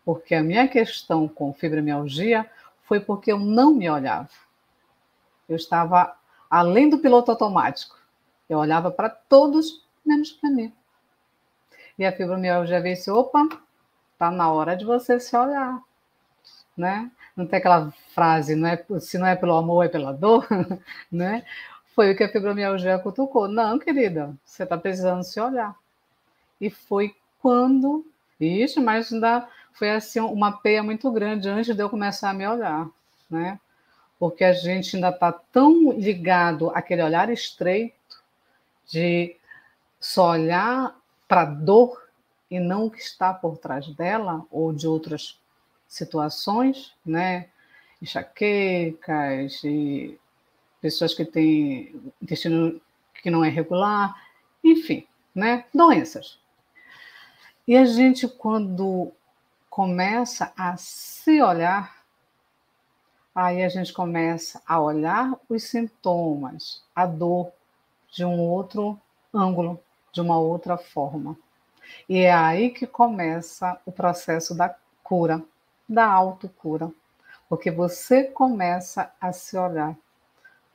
[0.04, 2.48] Porque a minha questão com fibromialgia
[2.84, 4.30] foi porque eu não me olhava.
[5.48, 6.16] Eu estava
[6.48, 7.98] além do piloto automático.
[8.48, 10.72] Eu olhava para todos, menos para mim.
[11.98, 13.48] E a fibromialgia veio e opa,
[14.18, 15.82] tá na hora de você se olhar,
[16.76, 17.10] né?
[17.36, 20.46] Não tem aquela frase, não é, se não é pelo amor, é pela dor,
[21.10, 21.44] né?
[21.98, 23.48] Foi o que a fibromialgia cutucou.
[23.48, 25.74] Não, querida, você está precisando se olhar.
[26.60, 28.06] E foi quando.
[28.38, 32.46] Ixi, mas ainda foi assim uma peia muito grande antes de eu começar a me
[32.46, 32.88] olhar,
[33.28, 33.58] né?
[34.16, 38.22] Porque a gente ainda está tão ligado àquele olhar estreito
[38.86, 39.34] de
[39.98, 42.00] só olhar para a dor
[42.48, 45.36] e não o que está por trás dela ou de outras
[45.88, 47.48] situações, né?
[48.00, 50.16] Enxaquecas e
[50.80, 52.80] pessoas que têm intestino
[53.22, 54.14] que não é regular,
[54.62, 55.64] enfim, né?
[55.74, 56.38] Doenças.
[57.66, 59.12] E a gente, quando
[59.68, 61.98] começa a se olhar,
[63.34, 67.52] aí a gente começa a olhar os sintomas, a dor,
[68.10, 68.98] de um outro
[69.32, 69.78] ângulo,
[70.12, 71.36] de uma outra forma.
[72.08, 75.42] E é aí que começa o processo da cura,
[75.88, 76.90] da autocura.
[77.48, 79.96] Porque você começa a se olhar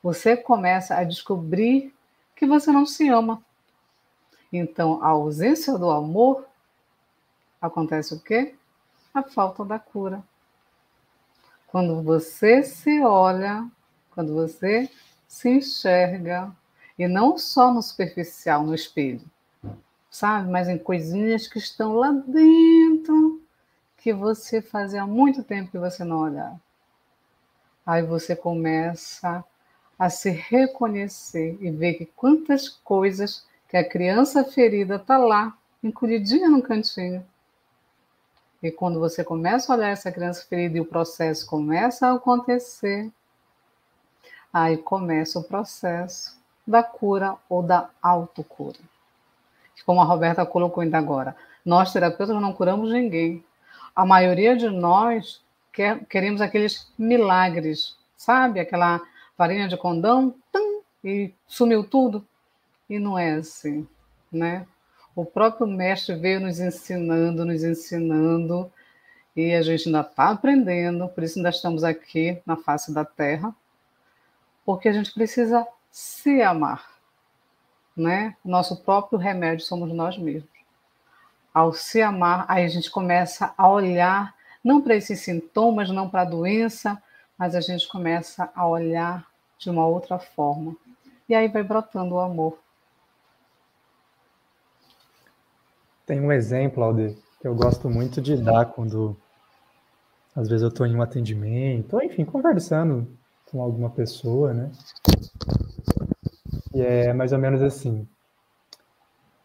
[0.04, 1.96] você começa a descobrir
[2.36, 3.42] que você não se ama.
[4.52, 6.46] Então, a ausência do amor
[7.62, 8.54] acontece o quê?
[9.14, 10.22] A falta da cura.
[11.68, 13.66] Quando você se olha,
[14.12, 14.90] quando você
[15.26, 16.52] se enxerga,
[17.00, 19.24] e não só no superficial, no espelho,
[20.12, 20.52] sabe?
[20.52, 23.42] Mas em coisinhas que estão lá dentro,
[23.98, 26.62] que você fazia muito tempo que você não olhava.
[27.86, 29.44] Aí você começa
[30.04, 36.50] a se reconhecer e ver que quantas coisas que a criança ferida está lá, encolhidinha
[36.50, 37.26] no cantinho,
[38.62, 43.10] E quando você começa a olhar essa criança ferida e o processo começa a acontecer,
[44.52, 46.38] aí começa o processo
[46.68, 48.80] da cura ou da autocura.
[49.86, 53.42] Como a Roberta colocou ainda agora, nós terapeutas não curamos ninguém.
[53.96, 58.60] A maioria de nós quer, queremos aqueles milagres, sabe?
[58.60, 59.02] Aquela
[59.38, 62.26] varinha de condão, tum, e sumiu tudo.
[62.90, 63.88] E não é assim,
[64.32, 64.66] né?
[65.16, 68.72] O próprio mestre veio nos ensinando, nos ensinando,
[69.36, 73.54] e a gente ainda está aprendendo, por isso ainda estamos aqui na face da Terra,
[74.66, 76.88] porque a gente precisa se amar,
[77.96, 78.36] né?
[78.44, 80.50] Nosso próprio remédio somos nós mesmos.
[81.54, 86.22] Ao se amar, aí a gente começa a olhar não para esses sintomas, não para
[86.22, 87.02] a doença,
[87.44, 89.28] mas a gente começa a olhar
[89.60, 90.78] de uma outra forma.
[91.28, 92.58] E aí vai brotando o amor.
[96.06, 99.18] Tem um exemplo, Alde, que eu gosto muito de dar quando
[100.34, 103.06] às vezes eu estou em um atendimento, ou enfim, conversando
[103.52, 104.72] com alguma pessoa, né?
[106.74, 108.08] E é mais ou menos assim.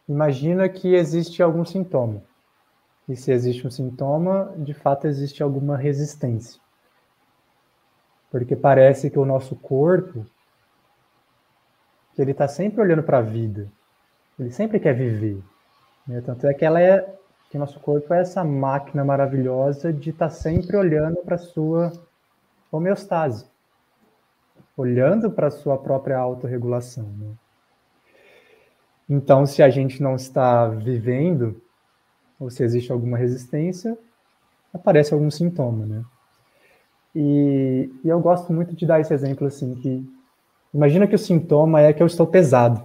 [0.09, 2.23] Imagina que existe algum sintoma.
[3.09, 6.61] E se existe um sintoma, de fato existe alguma resistência.
[8.31, 10.25] Porque parece que o nosso corpo,
[12.15, 13.69] que ele está sempre olhando para a vida,
[14.39, 15.43] ele sempre quer viver.
[16.07, 16.21] Né?
[16.21, 17.15] Tanto é que ela é
[17.51, 21.93] que nosso corpo é essa máquina maravilhosa de estar tá sempre olhando para a sua
[22.71, 23.47] homeostase,
[24.77, 27.05] olhando para a sua própria autorregulação.
[27.05, 27.35] Né?
[29.09, 31.61] Então, se a gente não está vivendo,
[32.39, 33.97] ou se existe alguma resistência,
[34.73, 36.05] aparece algum sintoma, né?
[37.21, 40.09] E, e eu gosto muito de dar esse exemplo assim, que
[40.73, 42.81] imagina que o sintoma é que eu estou pesado.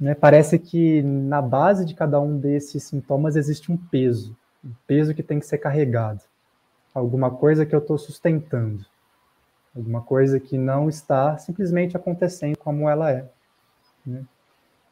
[0.00, 0.16] Né?
[0.16, 5.22] Parece que na base de cada um desses sintomas existe um peso, um peso que
[5.22, 6.22] tem que ser carregado,
[6.92, 8.84] alguma coisa que eu estou sustentando,
[9.76, 13.28] alguma coisa que não está simplesmente acontecendo como ela é.
[14.04, 14.24] Né?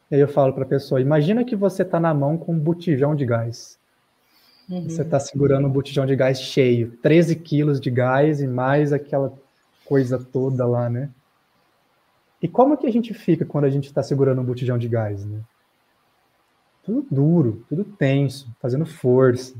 [0.09, 2.59] E aí eu falo para a pessoa: imagina que você está na mão com um
[2.59, 3.77] botijão de gás.
[4.69, 4.89] Uhum.
[4.89, 9.33] Você está segurando um botijão de gás cheio, 13 quilos de gás e mais aquela
[9.85, 11.09] coisa toda lá, né?
[12.41, 15.25] E como que a gente fica quando a gente está segurando um botijão de gás,
[15.25, 15.39] né?
[16.83, 19.55] Tudo duro, tudo tenso, fazendo força,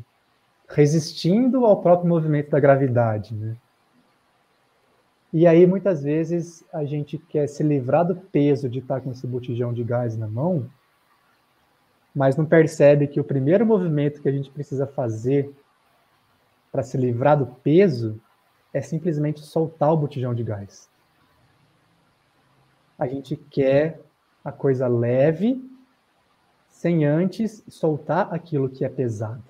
[0.68, 3.56] resistindo ao próprio movimento da gravidade, né?
[5.34, 9.28] E aí, muitas vezes, a gente quer se livrar do peso de estar com esse
[9.28, 10.70] botijão de gás na mão,
[12.16, 15.54] mas não percebe que o primeiro movimento que a gente precisa fazer
[16.72, 18.20] para se livrar do peso
[18.74, 20.90] é simplesmente soltar o botijão de gás
[22.98, 24.02] a gente quer
[24.44, 25.62] a coisa leve,
[26.70, 29.44] sem antes soltar aquilo que é pesado.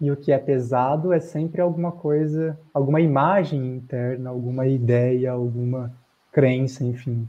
[0.00, 5.94] E o que é pesado é sempre alguma coisa, alguma imagem interna, alguma ideia, alguma
[6.32, 7.28] crença, enfim,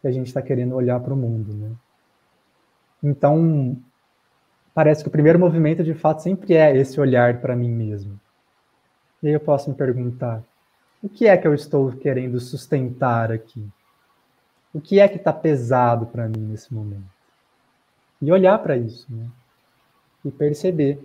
[0.00, 1.70] que a gente está querendo olhar para o mundo, né?
[3.04, 3.76] Então,
[4.74, 8.18] parece que o primeiro movimento, de fato, sempre é esse olhar para mim mesmo.
[9.22, 10.42] E aí eu posso me perguntar,
[11.02, 13.64] o que é que eu estou querendo sustentar aqui?
[14.74, 17.14] o que é que está pesado para mim nesse momento?
[18.20, 19.28] E olhar para isso, né?
[20.24, 20.98] E perceber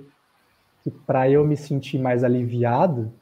[0.81, 3.13] que para eu me sentir mais aliviado,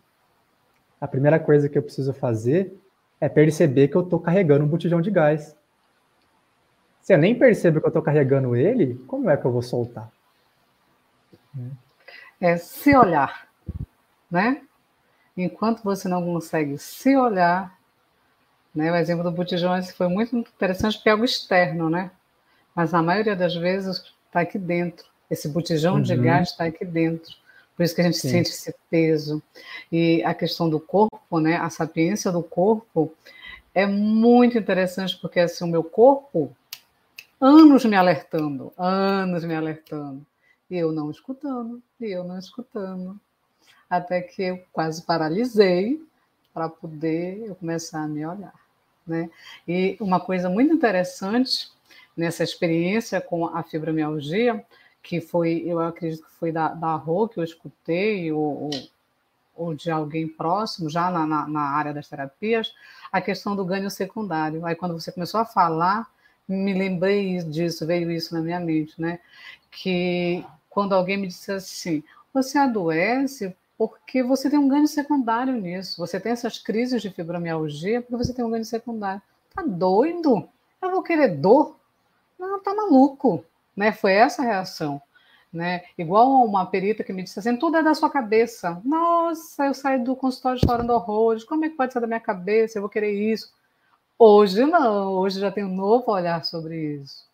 [1.02, 2.74] a primeira coisa que eu preciso fazer
[3.20, 5.57] é perceber que eu estou carregando um botijão de gás.
[7.08, 10.12] Se eu nem percebo que eu estou carregando ele, como é que eu vou soltar?
[12.38, 13.48] É se olhar,
[14.30, 14.62] né?
[15.38, 17.80] Enquanto você não consegue se olhar,
[18.76, 18.92] né?
[18.92, 22.12] O exemplo do botijão foi muito interessante porque é algo externo, né?
[22.76, 25.06] Mas a maioria das vezes está aqui dentro.
[25.32, 26.02] Esse botijão uhum.
[26.02, 27.34] de gás está aqui dentro.
[27.78, 28.32] Por isso que a gente Sim.
[28.32, 29.42] sente esse peso.
[29.90, 31.56] E a questão do corpo, né?
[31.56, 33.16] A sapiência do corpo
[33.74, 36.54] é muito interessante porque assim, o meu corpo,
[37.40, 40.26] anos me alertando, anos me alertando.
[40.70, 43.20] E eu não escutando, e eu não escutando.
[43.90, 46.02] Até que eu quase paralisei
[46.54, 48.54] para poder eu começar a me olhar.
[49.06, 49.30] Né?
[49.68, 51.72] E uma coisa muito interessante
[52.16, 54.66] nessa experiência com a fibromialgia,
[55.02, 58.70] que foi, eu acredito que foi da, da Rô que eu escutei, ou,
[59.56, 62.74] ou, de alguém próximo, já na, na, na, área das terapias,
[63.12, 64.66] a questão do ganho secundário.
[64.66, 66.12] Aí, quando você começou a falar,
[66.48, 69.20] me lembrei disso, veio isso na minha mente, né?
[69.70, 75.98] Que quando alguém me disse assim, você adoece porque você tem um ganho secundário nisso.
[75.98, 79.22] Você tem essas crises de fibromialgia porque você tem um ganho secundário.
[79.54, 80.48] Tá doido?
[80.82, 81.78] Eu vou querer dor?
[82.40, 83.44] Não, tá maluco.
[83.76, 83.92] Né?
[83.92, 85.02] Foi essa a reação.
[85.54, 85.84] Né?
[85.98, 88.82] Igual uma perita que me disse assim, tudo é da sua cabeça.
[88.84, 91.44] Nossa, eu saí do consultório chorando horrores.
[91.44, 92.78] Como é que pode ser da minha cabeça?
[92.78, 93.52] Eu vou querer isso.
[94.20, 97.28] Hoje não, hoje já tenho um novo olhar sobre isso.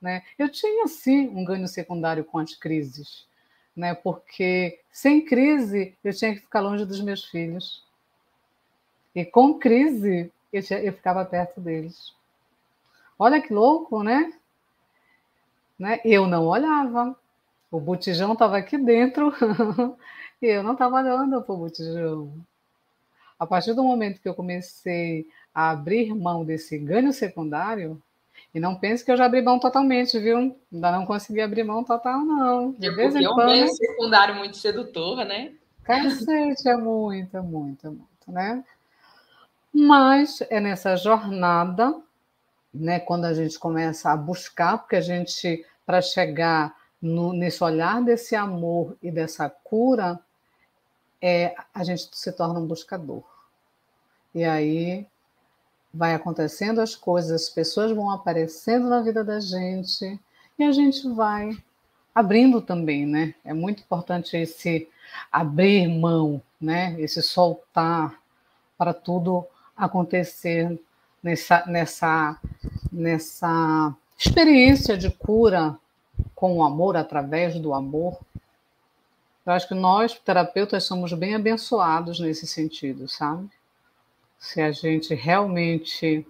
[0.00, 0.22] Né?
[0.38, 3.26] Eu tinha sim um ganho secundário com as crises,
[3.74, 3.92] né?
[3.92, 7.84] porque sem crise eu tinha que ficar longe dos meus filhos.
[9.14, 12.14] E com crise eu, tinha, eu ficava perto deles.
[13.18, 14.32] Olha que louco, né?
[15.76, 16.00] né?
[16.04, 17.18] Eu não olhava.
[17.68, 19.32] O botijão estava aqui dentro
[20.40, 22.32] e eu não estava olhando para o botijão.
[23.38, 28.00] A partir do momento que eu comecei a abrir mão desse ganho secundário,
[28.54, 30.56] e não pense que eu já abri mão totalmente, viu?
[30.72, 32.72] Ainda não consegui abrir mão total, não.
[32.72, 33.40] De é vez em quando.
[33.40, 35.52] É um ganho secundário muito sedutor, né?
[35.84, 38.64] Cacete, é muito, é muito, é muito, né?
[39.72, 41.94] Mas é nessa jornada,
[42.72, 48.02] né, quando a gente começa a buscar, porque a gente, para chegar no, nesse olhar
[48.02, 50.18] desse amor e dessa cura,
[51.20, 53.22] é, a gente se torna um buscador.
[54.34, 55.06] E aí
[55.92, 60.18] vai acontecendo as coisas, as pessoas vão aparecendo na vida da gente
[60.58, 61.56] e a gente vai
[62.14, 63.34] abrindo também, né?
[63.44, 64.88] É muito importante esse
[65.30, 67.00] abrir mão, né?
[67.00, 68.20] Esse soltar
[68.76, 69.46] para tudo
[69.76, 70.80] acontecer
[71.22, 72.40] nessa nessa
[72.92, 75.78] nessa experiência de cura
[76.34, 78.18] com o amor através do amor.
[79.46, 83.48] Eu acho que nós terapeutas somos bem abençoados nesse sentido, sabe?
[84.38, 86.26] Se a gente realmente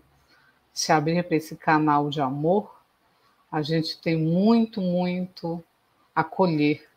[0.72, 2.80] se abrir para esse canal de amor,
[3.50, 5.62] a gente tem muito, muito
[6.14, 6.88] a colher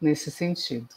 [0.00, 0.88] nesse sentido.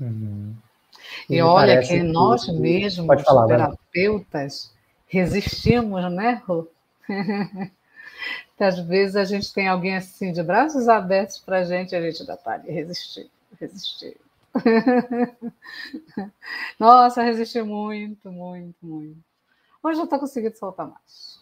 [0.00, 0.56] Uhum.
[1.28, 4.74] E, e olha que, que nós mesmos, falar, terapeutas,
[5.06, 6.66] resistimos, né, Rô?
[8.58, 12.20] às vezes a gente tem alguém assim de braços abertos para a gente, a gente
[12.20, 14.16] ainda está ali resistindo resistir.
[16.78, 19.18] Nossa, resisti muito, muito, muito.
[19.82, 21.40] Hoje eu estou conseguindo soltar mais.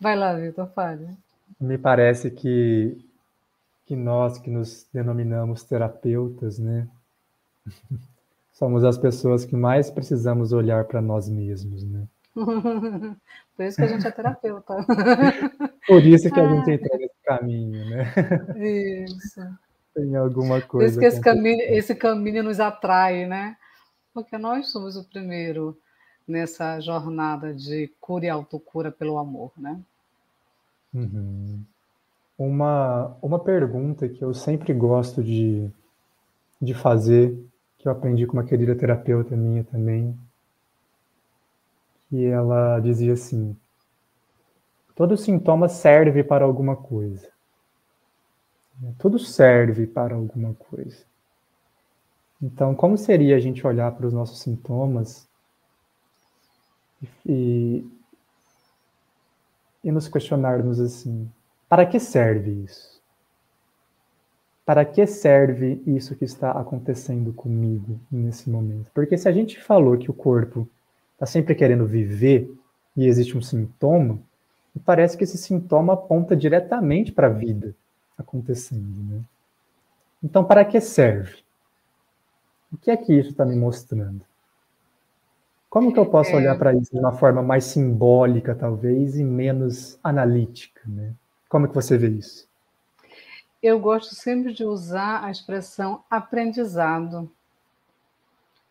[0.00, 1.08] Vai lá, Vitor, fale.
[1.60, 2.98] Me parece que,
[3.86, 6.88] que nós que nos denominamos terapeutas, né?
[8.52, 12.06] Somos as pessoas que mais precisamos olhar para nós mesmos, né?
[13.56, 14.74] Por isso que a gente é terapeuta.
[15.86, 18.12] Por isso que a gente entra nesse caminho, né?
[19.04, 19.40] Isso.
[19.94, 20.68] Tem alguma coisa.
[20.68, 23.56] Por isso que esse caminho, esse caminho nos atrai, né?
[24.12, 25.78] Porque nós somos o primeiro
[26.26, 29.80] nessa jornada de cura e autocura pelo amor, né?
[30.92, 31.62] Uhum.
[32.36, 35.70] Uma, uma pergunta que eu sempre gosto de,
[36.60, 37.38] de fazer,
[37.78, 40.18] que eu aprendi com uma querida terapeuta minha também,
[42.08, 43.56] que ela dizia assim:
[44.94, 47.33] todo sintoma serve para alguma coisa.
[48.98, 51.04] Tudo serve para alguma coisa.
[52.42, 55.28] Então, como seria a gente olhar para os nossos sintomas
[57.24, 57.86] e,
[59.82, 61.30] e nos questionarmos assim:
[61.68, 63.00] para que serve isso?
[64.66, 68.90] Para que serve isso que está acontecendo comigo nesse momento?
[68.92, 70.68] Porque se a gente falou que o corpo
[71.12, 72.50] está sempre querendo viver
[72.96, 74.18] e existe um sintoma,
[74.84, 77.74] parece que esse sintoma aponta diretamente para a vida
[78.18, 79.02] acontecendo.
[79.10, 79.22] Né?
[80.22, 81.42] Então, para que serve?
[82.72, 84.24] O que é que isso está me mostrando?
[85.70, 86.36] Como que eu posso é...
[86.36, 90.80] olhar para isso de uma forma mais simbólica, talvez, e menos analítica?
[90.86, 91.12] Né?
[91.48, 92.48] Como que você vê isso?
[93.62, 97.30] Eu gosto sempre de usar a expressão aprendizado.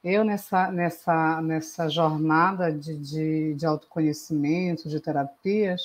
[0.03, 5.81] Eu, nessa, nessa, nessa jornada de, de, de autoconhecimento, de terapias,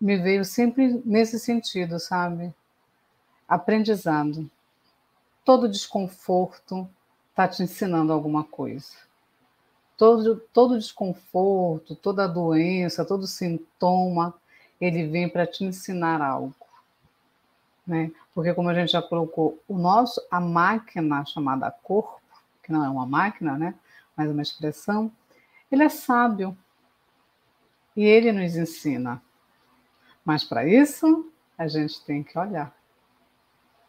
[0.00, 2.52] me veio sempre nesse sentido, sabe?
[3.48, 4.50] Aprendizado.
[5.44, 6.88] Todo desconforto
[7.30, 8.94] está te ensinando alguma coisa.
[9.96, 14.34] Todo, todo desconforto, toda doença, todo sintoma,
[14.80, 16.54] ele vem para te ensinar algo.
[17.86, 18.10] Né?
[18.34, 22.20] Porque, como a gente já colocou, o nosso, a máquina chamada corpo,
[22.62, 23.74] que não é uma máquina, né?
[24.16, 25.10] mas uma expressão,
[25.70, 26.56] ele é sábio
[27.96, 29.22] e ele nos ensina.
[30.24, 32.76] Mas para isso, a gente tem que olhar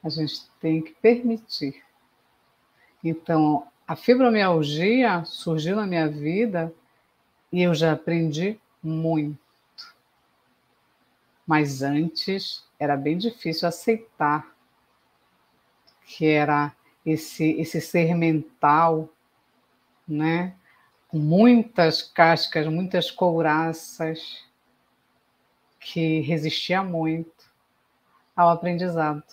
[0.03, 1.83] a gente tem que permitir.
[3.03, 6.73] Então, a fibromialgia surgiu na minha vida
[7.51, 9.37] e eu já aprendi muito.
[11.45, 14.55] Mas antes era bem difícil aceitar
[16.05, 16.73] que era
[17.05, 19.09] esse, esse ser mental,
[20.07, 20.55] né?
[21.07, 24.45] com muitas cascas, muitas couraças,
[25.79, 27.49] que resistia muito
[28.35, 29.23] ao aprendizado.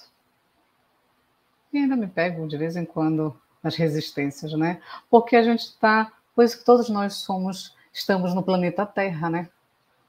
[1.75, 4.81] E ainda me pego de vez em quando nas resistências, né?
[5.11, 9.49] Porque a gente está, pois que todos nós somos, estamos no planeta Terra, né?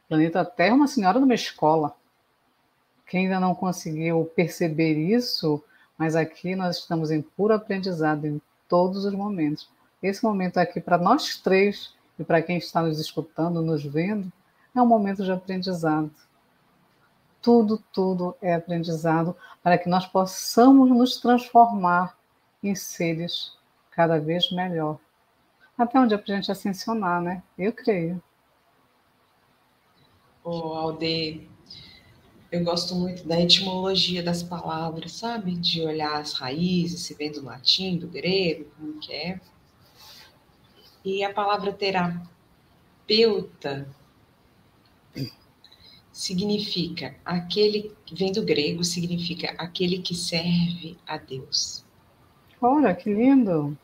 [0.05, 1.95] O planeta Terra é uma senhora de uma escola.
[3.07, 5.63] Quem ainda não conseguiu perceber isso,
[5.97, 8.39] mas aqui nós estamos em puro aprendizado em
[8.69, 9.67] todos os momentos.
[10.03, 14.31] Esse momento aqui para nós três e para quem está nos escutando, nos vendo,
[14.75, 16.11] é um momento de aprendizado.
[17.45, 22.17] Tudo, tudo é aprendizado para que nós possamos nos transformar
[22.63, 23.55] em seres
[23.91, 24.97] cada vez melhor.
[25.77, 27.43] Até onde é a gente ascensionar, né?
[27.55, 28.19] Eu creio.
[30.43, 31.47] Ô, oh, Alde,
[32.51, 35.53] eu gosto muito da etimologia das palavras, sabe?
[35.53, 39.39] De olhar as raízes, se vem do latim, do grego, como que é.
[41.03, 42.27] E a palavra terapeuta
[46.15, 51.83] significa aquele, vem do grego, significa aquele que serve a Deus.
[52.61, 53.77] Olha, que lindo!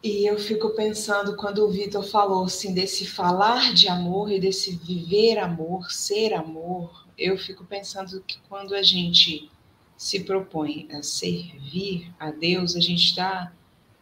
[0.00, 4.76] E eu fico pensando quando o Vitor falou assim desse falar de amor e desse
[4.76, 9.50] viver amor, ser amor, eu fico pensando que quando a gente
[9.96, 13.52] se propõe a servir a Deus, a gente está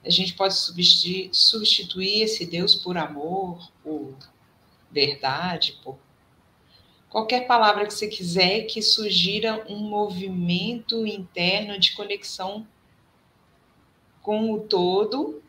[0.05, 4.17] a gente pode substituir, substituir esse Deus por amor, por
[4.93, 5.99] verdade, por
[7.09, 12.67] qualquer palavra que você quiser que sugira um movimento interno de conexão
[14.23, 15.43] com o todo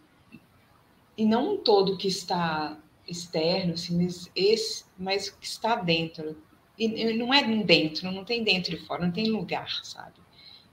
[1.18, 2.78] e não um todo que está
[3.08, 6.36] externo, assim, mas, esse, mas que está dentro.
[6.78, 10.16] E não é dentro, não tem dentro e fora, não tem lugar, sabe?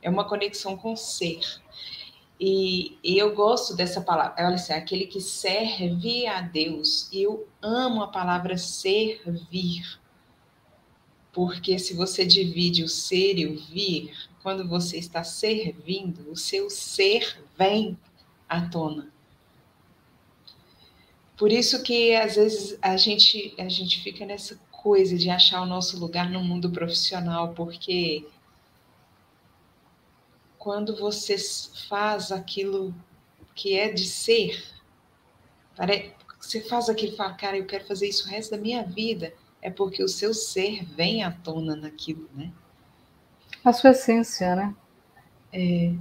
[0.01, 1.41] É uma conexão com o ser.
[2.41, 7.07] E, e, eu gosto dessa palavra, olha assim, aquele que serve a Deus.
[7.13, 10.01] E eu amo a palavra servir.
[11.33, 16.71] Porque se você divide o ser e o vir, quando você está servindo, o seu
[16.71, 17.99] ser vem
[18.49, 19.13] à tona.
[21.37, 25.67] Por isso que às vezes a gente a gente fica nessa coisa de achar o
[25.67, 28.27] nosso lugar no mundo profissional, porque
[30.61, 31.37] quando você
[31.89, 32.95] faz aquilo
[33.55, 34.63] que é de ser,
[36.39, 39.33] você faz aquilo e fala, cara, eu quero fazer isso o resto da minha vida,
[39.63, 42.53] é porque o seu ser vem à tona naquilo, né?
[43.65, 44.75] A sua essência, né?
[45.51, 45.95] É.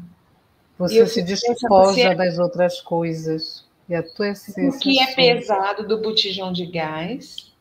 [0.78, 3.66] Você se despoja das outras coisas.
[3.88, 4.70] E a tua essência.
[4.70, 7.54] O que é pesado do botijão de gás,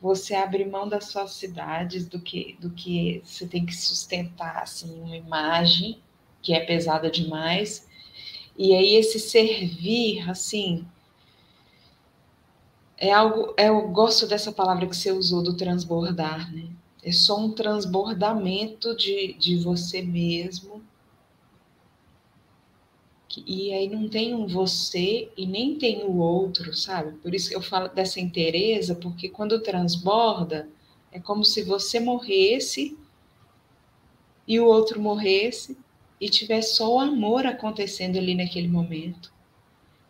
[0.00, 5.16] você abre mão das falsidades, do que, do que você tem que sustentar, assim, uma
[5.16, 6.00] imagem
[6.42, 7.88] que é pesada demais.
[8.56, 10.86] E aí esse servir, assim,
[12.96, 16.68] é algo, é, eu gosto dessa palavra que você usou do transbordar, né?
[17.02, 20.82] É só um transbordamento de, de você mesmo.
[23.46, 27.12] E aí não tem um você e nem tem o outro, sabe?
[27.18, 30.68] Por isso que eu falo dessa inteireza, porque quando transborda,
[31.12, 32.98] é como se você morresse
[34.46, 35.78] e o outro morresse,
[36.20, 39.32] e tiver só o amor acontecendo ali naquele momento.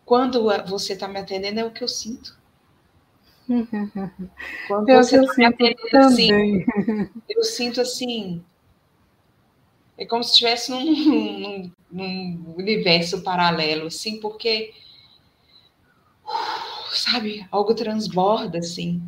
[0.05, 2.37] Quando você está me atendendo, é o que eu sinto.
[4.67, 6.65] Quando eu você está me atendendo assim,
[7.27, 8.43] eu sinto assim.
[9.97, 14.73] É como se estivesse num, num, num, universo paralelo, assim, porque,
[16.91, 19.01] sabe, algo transborda, assim.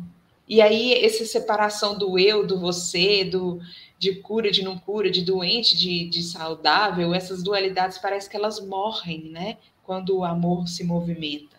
[0.52, 3.58] E aí, essa separação do eu, do você, do,
[3.98, 8.60] de cura, de não cura, de doente, de, de saudável, essas dualidades parece que elas
[8.60, 9.56] morrem, né?
[9.82, 11.56] Quando o amor se movimenta.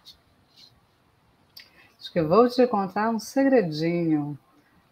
[2.00, 4.38] Acho que eu vou te contar um segredinho.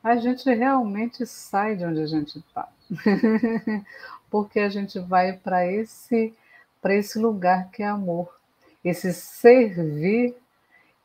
[0.03, 2.69] A gente realmente sai de onde a gente está.
[4.31, 6.33] Porque a gente vai para esse,
[6.81, 8.35] para esse lugar que é amor.
[8.83, 10.35] Esse servir,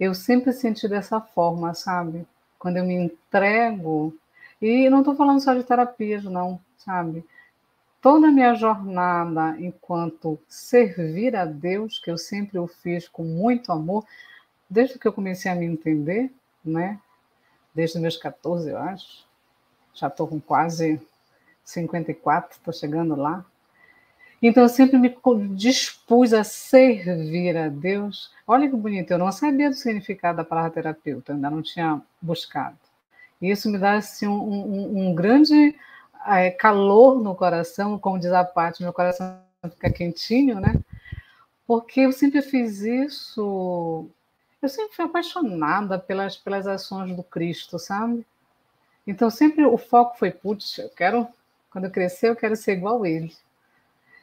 [0.01, 2.27] eu sempre senti dessa forma, sabe?
[2.67, 4.13] Quando eu me entrego
[4.61, 7.25] e não estou falando só de terapias, não, sabe?
[8.03, 13.71] Toda a minha jornada enquanto servir a Deus, que eu sempre o fiz com muito
[13.71, 14.05] amor,
[14.69, 17.01] desde que eu comecei a me entender, né?
[17.73, 19.25] Desde meus 14, eu acho.
[19.95, 21.01] Já estou com quase
[21.63, 23.47] 54, estou chegando lá.
[24.47, 25.13] Então eu sempre me
[25.57, 28.31] dispus a servir a Deus.
[28.47, 32.79] Olha que bonito, eu não sabia do significado da palavra terapeuta, ainda não tinha buscado.
[33.43, 35.75] E isso me dá assim, um, um, um grande
[36.29, 39.37] é, calor no coração, como diz a parte, meu coração
[39.69, 40.77] fica quentinho, né?
[41.67, 44.09] Porque eu sempre fiz isso,
[44.63, 48.25] eu sempre fui apaixonada pelas, pelas ações do Cristo, sabe?
[49.05, 51.27] Então sempre o foco foi, putz, eu quero,
[51.69, 53.35] quando eu crescer, eu quero ser igual a ele.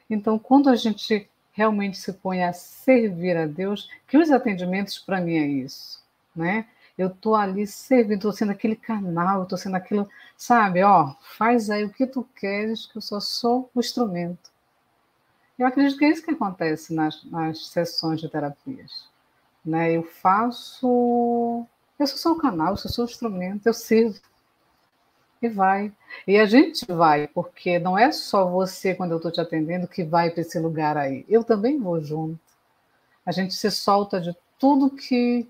[0.08, 5.20] Então, quando a gente realmente se põe a servir a Deus, que os atendimentos para
[5.20, 6.02] mim é isso,
[6.34, 6.66] né?
[6.96, 10.82] Eu estou ali servindo, estou sendo aquele canal, estou sendo aquilo, sabe?
[10.82, 14.52] Ó, faz aí o que tu queres, que eu só sou o instrumento.
[15.58, 19.08] Eu acredito que é isso que acontece nas, nas sessões de terapias.
[19.64, 19.92] Né?
[19.92, 21.66] Eu faço.
[21.98, 24.20] Eu sou só o canal, eu sou o instrumento, eu sirvo.
[25.44, 25.92] E vai.
[26.26, 30.02] E a gente vai, porque não é só você, quando eu estou te atendendo, que
[30.02, 31.22] vai para esse lugar aí.
[31.28, 32.40] Eu também vou junto.
[33.26, 35.46] A gente se solta de tudo que.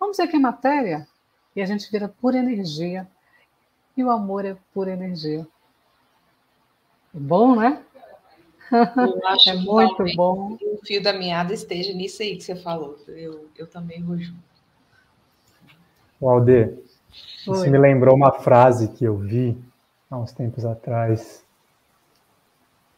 [0.00, 1.06] Vamos dizer que é matéria,
[1.54, 3.06] e a gente vira pura energia.
[3.94, 5.46] E o amor é pura energia.
[7.14, 7.84] É bom, né?
[8.72, 10.56] Eu acho é muito bom.
[10.62, 12.98] o fio da meada esteja nisso aí que você falou.
[13.06, 14.46] Eu, eu também vou junto.
[16.18, 16.30] O
[17.46, 19.58] Alde, isso me lembrou uma frase que eu vi
[20.10, 21.44] há uns tempos atrás.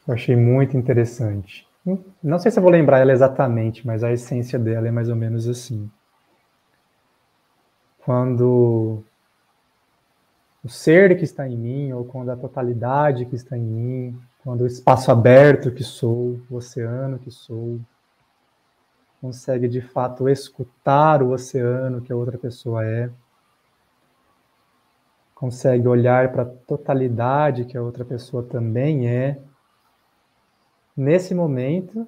[0.06, 1.66] Eu achei muito interessante.
[2.22, 5.16] Não sei se eu vou lembrar ela exatamente, mas a essência dela é mais ou
[5.16, 5.90] menos assim.
[8.04, 9.02] Quando
[10.62, 14.62] o ser que está em mim, ou quando a totalidade que está em mim, quando
[14.62, 17.80] o espaço aberto que sou, o oceano que sou,
[19.20, 23.10] consegue de fato escutar o oceano que a outra pessoa é,
[25.38, 29.38] consegue olhar para a totalidade que a outra pessoa também é,
[30.96, 32.04] nesse momento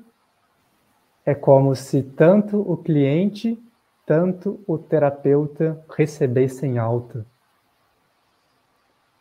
[1.24, 3.56] é como se tanto o cliente,
[4.04, 7.24] tanto o terapeuta recebessem alta.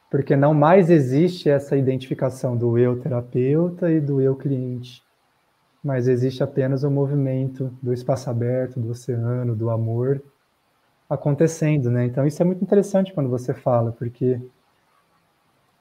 [0.09, 5.03] Porque não mais existe essa identificação do eu terapeuta e do eu cliente,
[5.83, 10.19] mas existe apenas o movimento do espaço aberto, do oceano, do amor
[11.09, 12.05] acontecendo, né?
[12.05, 14.39] Então isso é muito interessante quando você fala, porque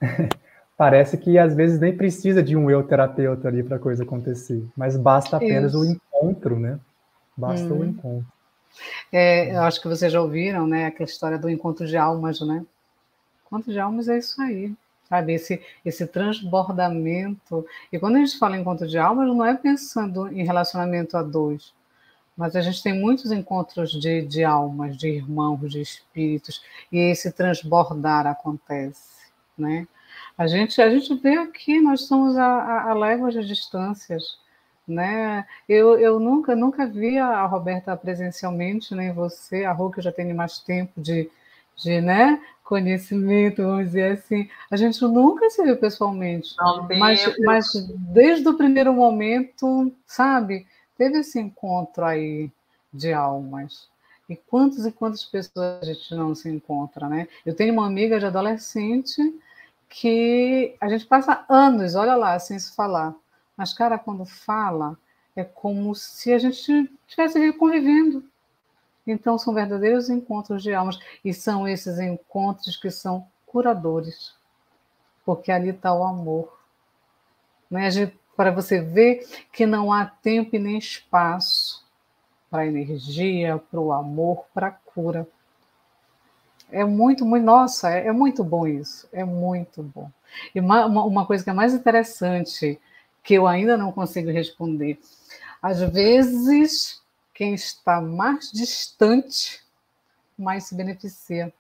[0.77, 4.65] parece que às vezes nem precisa de um eu terapeuta ali para a coisa acontecer,
[4.77, 5.81] mas basta apenas isso.
[5.81, 6.81] o encontro, né?
[7.37, 7.81] Basta hum.
[7.81, 8.27] o encontro.
[9.13, 12.65] É, eu acho que vocês já ouviram, né, aquela história do encontro de almas, né?
[13.47, 14.75] Encontro de almas é isso aí,
[15.09, 15.35] sabe?
[15.35, 17.67] Esse, esse transbordamento.
[17.93, 21.23] E quando a gente fala em encontro de almas, não é pensando em relacionamento a
[21.23, 21.73] dois,
[22.39, 27.33] mas a gente tem muitos encontros de, de almas, de irmãos, de espíritos, e esse
[27.33, 29.27] transbordar acontece,
[29.59, 29.89] né?
[30.37, 34.39] A gente, a gente vê aqui, nós somos a, a, léguas de distâncias,
[34.87, 35.45] né?
[35.69, 40.33] Eu, eu nunca, nunca vi a Roberta presencialmente, nem você, a Rô, que já tem
[40.33, 41.29] mais tempo de,
[41.77, 44.49] de né, conhecimento, vamos dizer assim.
[44.71, 47.67] A gente nunca se viu pessoalmente, Não, mas, mas
[48.13, 50.69] desde o primeiro momento, sabe,
[50.99, 52.51] teve esse encontro aí
[52.93, 53.89] de almas.
[54.29, 57.29] E quantas e quantas pessoas a gente não se encontra, né?
[57.47, 59.23] Eu tenho uma amiga de adolescente
[59.89, 63.15] que a gente passa anos, olha lá, sem se falar.
[63.57, 64.99] Mas, cara, quando fala,
[65.35, 68.23] é como se a gente estivesse convivendo.
[69.07, 74.35] Então, são verdadeiros encontros de almas, e são esses encontros que são curadores,
[75.25, 76.59] porque ali está o amor.
[77.71, 77.89] Né?
[78.39, 81.85] Para você ver que não há tempo e nem espaço
[82.49, 85.27] para energia, para o amor, para a cura.
[86.71, 90.09] É muito, muito, nossa, é, é, muito bom isso, é muito bom.
[90.55, 92.81] E uma, uma coisa que é mais interessante,
[93.25, 95.01] que eu ainda não consigo responder,
[95.61, 97.03] às vezes
[97.35, 99.65] quem está mais distante,
[100.39, 101.53] mais se beneficia.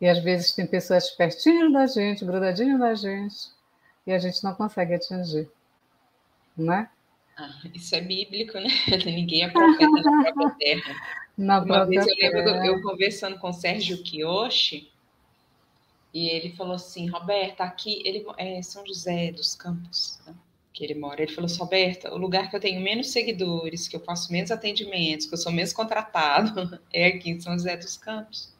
[0.00, 3.57] E às vezes tem pessoas pertinho da gente, grudadinho da gente,
[4.08, 5.50] e a gente não consegue atingir.
[6.56, 6.88] Né?
[7.36, 8.70] Ah, isso é bíblico, né?
[9.04, 10.96] Ninguém é profeta na própria terra.
[11.36, 14.90] Na Uma vez eu lembro eu conversando com Sérgio Kiyoshi,
[16.12, 20.34] e ele falou assim, Roberta, aqui ele é São José dos Campos, né?
[20.72, 21.22] que ele mora.
[21.22, 24.50] Ele falou assim, Roberta, o lugar que eu tenho menos seguidores, que eu faço menos
[24.50, 28.52] atendimentos, que eu sou menos contratado, é aqui em São José dos Campos.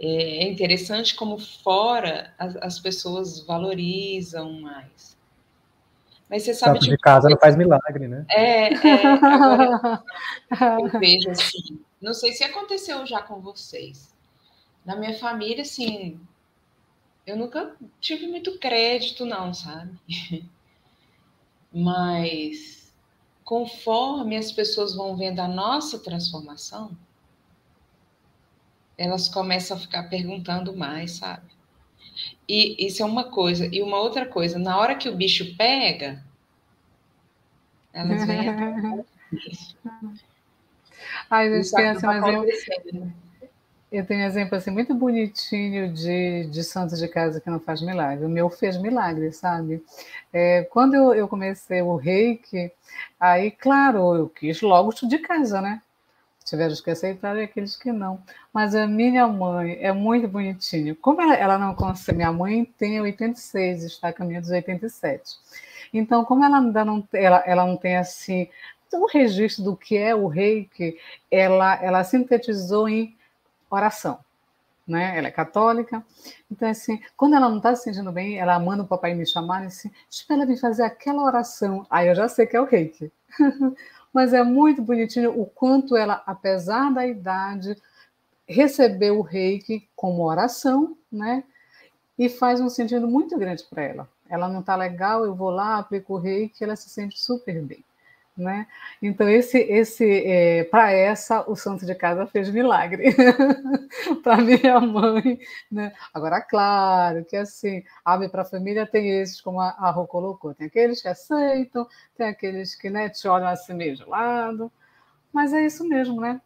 [0.00, 5.16] É interessante como fora as, as pessoas valorizam mais.
[6.30, 8.24] Mas você sabe de casa não faz milagre, né?
[8.28, 10.02] É, é agora
[10.94, 11.80] eu vejo assim.
[12.00, 14.14] Não sei se aconteceu já com vocês.
[14.84, 16.20] Na minha família, assim,
[17.26, 19.98] eu nunca tive muito crédito, não, sabe?
[21.72, 22.94] Mas
[23.42, 26.96] conforme as pessoas vão vendo a nossa transformação,
[28.98, 31.46] elas começam a ficar perguntando mais, sabe?
[32.48, 33.66] E isso é uma coisa.
[33.72, 36.22] E uma outra coisa, na hora que o bicho pega,
[37.92, 38.48] elas vêm
[41.30, 42.44] Ai, gente, pensa, mas eu,
[43.90, 47.80] Eu tenho um exemplo assim muito bonitinho de, de santo de casa que não faz
[47.80, 48.24] milagre.
[48.24, 49.82] O meu fez milagre, sabe?
[50.32, 52.70] É, quando eu, eu comecei o reiki,
[53.18, 55.80] aí, claro, eu quis logo de casa, né?
[56.48, 58.22] Tiveram que aceitaram e aqueles que não.
[58.52, 60.94] Mas a minha mãe é muito bonitinha.
[60.94, 65.36] Como ela, ela não consegue, minha mãe tem 86, está caminhando dos 87.
[65.92, 68.48] Então, como ela ainda não, ela, ela não tem assim
[68.92, 70.96] o registro do que é o reiki,
[71.30, 73.14] ela, ela sintetizou em
[73.68, 74.18] oração.
[74.86, 75.18] Né?
[75.18, 76.02] Ela é católica.
[76.50, 79.64] Então, assim, quando ela não está se sentindo bem, ela manda o papai me chamar
[79.64, 81.86] e assim, espera vir fazer aquela oração.
[81.90, 83.12] Aí eu já sei que é o reiki.
[84.18, 87.80] Mas é muito bonitinho o quanto ela, apesar da idade,
[88.48, 91.44] recebeu o reiki como oração, né?
[92.18, 94.08] E faz um sentido muito grande para ela.
[94.28, 97.84] Ela não está legal, eu vou lá, aplico o reiki, ela se sente super bem.
[98.38, 98.68] Né?
[99.02, 103.12] Então, esse, esse é, para essa, o santo de casa fez milagre.
[104.22, 105.40] para minha mãe.
[105.70, 105.92] Né?
[106.14, 110.54] Agora, claro que assim, ave para a família tem esses, como a, a Rô colocou.
[110.54, 111.84] Tem aqueles que aceitam,
[112.16, 114.70] tem aqueles que né, te olham assim meio de lado.
[115.32, 116.40] Mas é isso mesmo, né?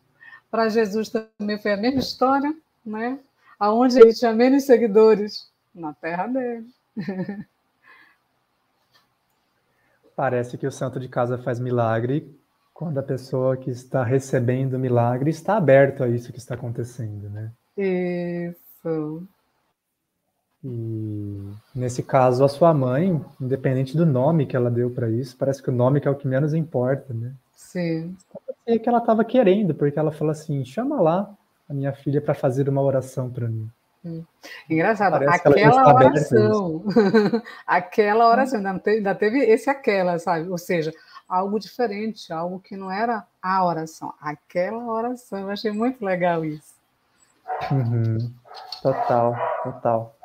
[0.51, 3.19] Para Jesus também foi a mesma história, né?
[3.59, 5.53] Aonde ele tinha menos seguidores?
[5.75, 6.67] Na terra dele.
[10.23, 12.33] Parece que o santo de casa faz milagre
[12.73, 17.29] quando a pessoa que está recebendo o milagre está aberto a isso que está acontecendo,
[17.29, 17.51] né?
[17.77, 19.27] Isso.
[20.63, 25.61] E nesse caso, a sua mãe, independente do nome que ela deu para isso, parece
[25.61, 27.33] que o nome que é o que menos importa, né?
[27.57, 28.17] Sim.
[28.65, 31.29] É que ela estava querendo, porque ela falou assim: chama lá
[31.69, 33.69] a minha filha para fazer uma oração para mim.
[34.69, 36.85] Engraçado, Parece aquela oração,
[37.67, 40.49] aquela oração, ainda teve, ainda teve esse aquela, sabe?
[40.49, 40.93] Ou seja,
[41.29, 45.41] algo diferente, algo que não era a oração, aquela oração.
[45.41, 46.75] Eu achei muito legal isso.
[47.71, 48.33] Uhum.
[48.83, 50.17] Total, total.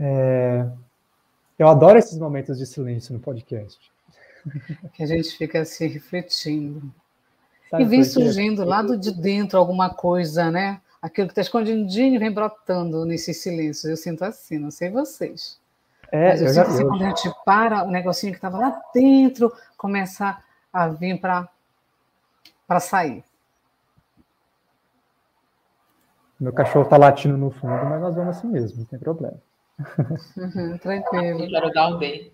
[0.00, 0.66] É...
[1.58, 3.78] Eu adoro esses momentos de silêncio no podcast.
[4.94, 6.92] Que a gente fica se refletindo.
[7.68, 10.80] Sabe e vem surgindo lá de dentro alguma coisa, né?
[11.06, 13.84] Aquilo que está escondidinho vem brotando nesses silêncios.
[13.84, 15.58] Eu sinto assim, não sei vocês.
[16.10, 18.80] É, Mas eu, eu sinto assim, quando a gente para, o negocinho que estava lá
[18.92, 20.38] dentro começa
[20.72, 21.48] a vir para
[22.80, 23.24] sair.
[26.38, 29.38] Meu cachorro está latindo no fundo, mas nós vamos assim mesmo, não tem problema.
[30.36, 31.44] Uhum, tranquilo.
[31.44, 32.32] Eu quero dar o bem.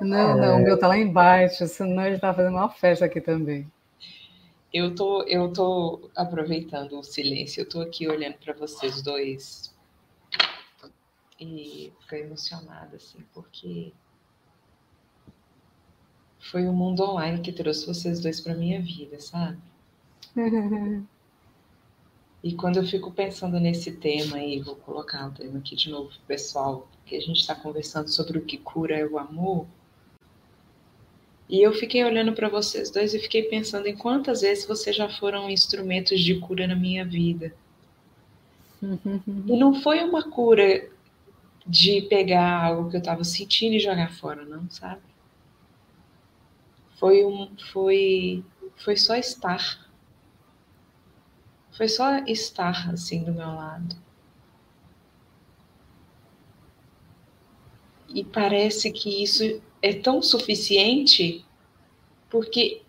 [0.00, 0.54] Não, não, é...
[0.54, 3.70] o meu está lá embaixo, senão ele está fazendo uma festa aqui também.
[4.72, 9.74] Eu tô, eu tô aproveitando o silêncio, eu tô aqui olhando para vocês dois
[11.40, 13.92] e fiquei emocionada, assim, porque
[16.38, 19.58] foi o mundo online que trouxe vocês dois para minha vida, sabe?
[22.42, 26.10] e quando eu fico pensando nesse tema aí, vou colocar o tema aqui de novo,
[26.26, 29.66] pessoal, que a gente está conversando sobre o que cura é o amor.
[31.48, 35.08] E eu fiquei olhando para vocês dois e fiquei pensando em quantas vezes vocês já
[35.08, 37.54] foram instrumentos de cura na minha vida.
[39.46, 40.88] E não foi uma cura
[41.66, 45.00] de pegar algo que eu estava sentindo e jogar fora, não, sabe?
[46.98, 48.44] Foi um, foi,
[48.76, 49.88] foi só estar.
[51.72, 53.96] Foi só estar assim do meu lado.
[58.08, 61.44] E parece que isso é tão suficiente
[62.30, 62.82] porque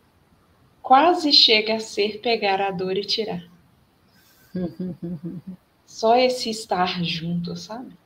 [0.82, 3.44] quase chega a ser pegar a dor e tirar.
[5.86, 7.98] Só esse estar junto, sabe?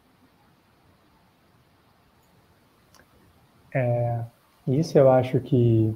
[3.74, 4.24] É,
[4.68, 5.96] isso eu acho que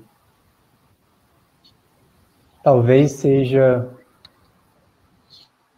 [2.64, 3.90] talvez seja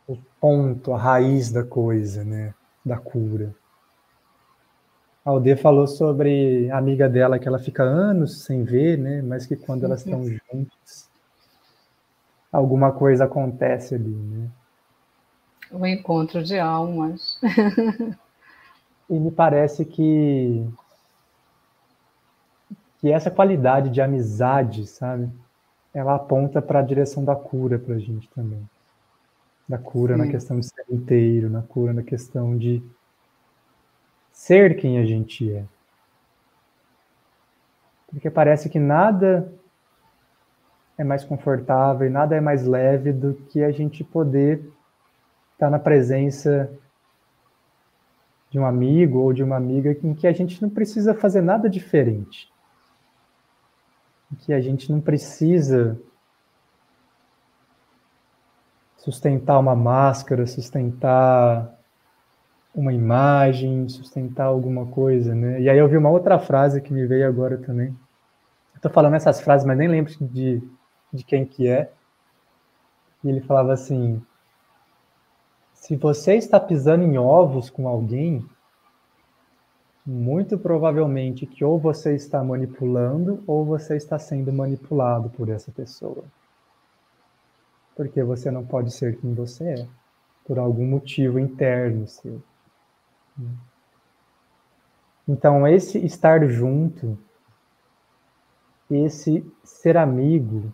[0.07, 2.53] o ponto, a raiz da coisa, né?
[2.86, 3.53] Da cura.
[5.30, 9.21] A Alde falou sobre a amiga dela que ela fica anos sem ver, né?
[9.21, 10.39] Mas que quando elas estão uhum.
[10.51, 11.07] juntas,
[12.51, 14.49] alguma coisa acontece ali, né?
[15.71, 17.39] O encontro de almas.
[19.07, 20.67] e me parece que
[22.97, 25.30] que essa qualidade de amizade, sabe?
[25.93, 28.67] Ela aponta para a direção da cura para a gente também.
[29.67, 30.21] Da cura Sim.
[30.21, 32.82] na questão de ser inteiro, na cura na questão de
[34.39, 35.65] ser quem a gente é.
[38.07, 39.53] Porque parece que nada
[40.97, 44.65] é mais confortável e nada é mais leve do que a gente poder
[45.51, 46.71] estar na presença
[48.49, 51.69] de um amigo ou de uma amiga em que a gente não precisa fazer nada
[51.69, 52.49] diferente.
[54.31, 55.99] Em que a gente não precisa
[58.95, 61.77] sustentar uma máscara, sustentar
[62.74, 65.61] uma imagem, sustentar alguma coisa, né?
[65.61, 67.95] E aí eu vi uma outra frase que me veio agora também.
[68.76, 70.61] Estou falando essas frases, mas nem lembro de,
[71.11, 71.91] de quem que é.
[73.24, 74.22] E ele falava assim:
[75.74, 78.45] se você está pisando em ovos com alguém,
[80.05, 86.24] muito provavelmente que ou você está manipulando ou você está sendo manipulado por essa pessoa.
[87.95, 89.88] Porque você não pode ser quem você é,
[90.45, 92.41] por algum motivo interno seu.
[95.27, 97.17] Então, esse estar junto,
[98.89, 100.73] esse ser amigo,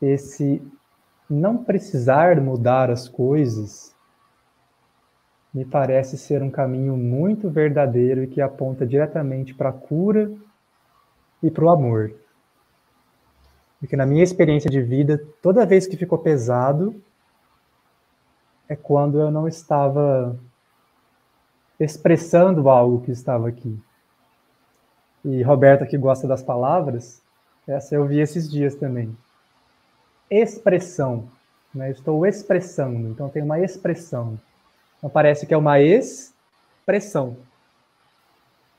[0.00, 0.60] esse
[1.30, 3.94] não precisar mudar as coisas,
[5.54, 10.32] me parece ser um caminho muito verdadeiro e que aponta diretamente para a cura
[11.42, 12.14] e para o amor.
[13.78, 16.94] Porque na minha experiência de vida, toda vez que ficou pesado,
[18.68, 20.38] é quando eu não estava
[21.82, 23.78] expressando algo que estava aqui.
[25.24, 27.22] E Roberta, que gosta das palavras,
[27.66, 29.16] essa eu vi esses dias também.
[30.30, 31.28] Expressão.
[31.74, 31.90] Né?
[31.90, 34.38] estou expressando, então tem uma expressão.
[34.98, 37.36] Então parece que é uma expressão.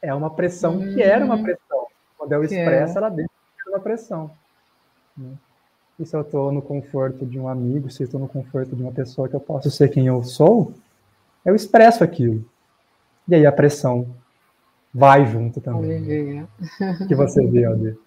[0.02, 1.44] É uma pressão que era uma uhum.
[1.44, 1.88] pressão.
[2.18, 2.98] Quando eu expresso, é.
[2.98, 3.30] ela deixa
[3.68, 4.30] uma pressão.
[5.18, 5.34] Né?
[6.00, 8.82] E se eu estou no conforto de um amigo, se eu estou no conforto de
[8.84, 10.74] uma pessoa que eu posso ser quem eu sou,
[11.46, 12.44] eu expresso aquilo.
[13.28, 14.16] E aí a pressão
[14.94, 16.44] vai junto também.
[16.44, 17.98] O que você vê, Aldir?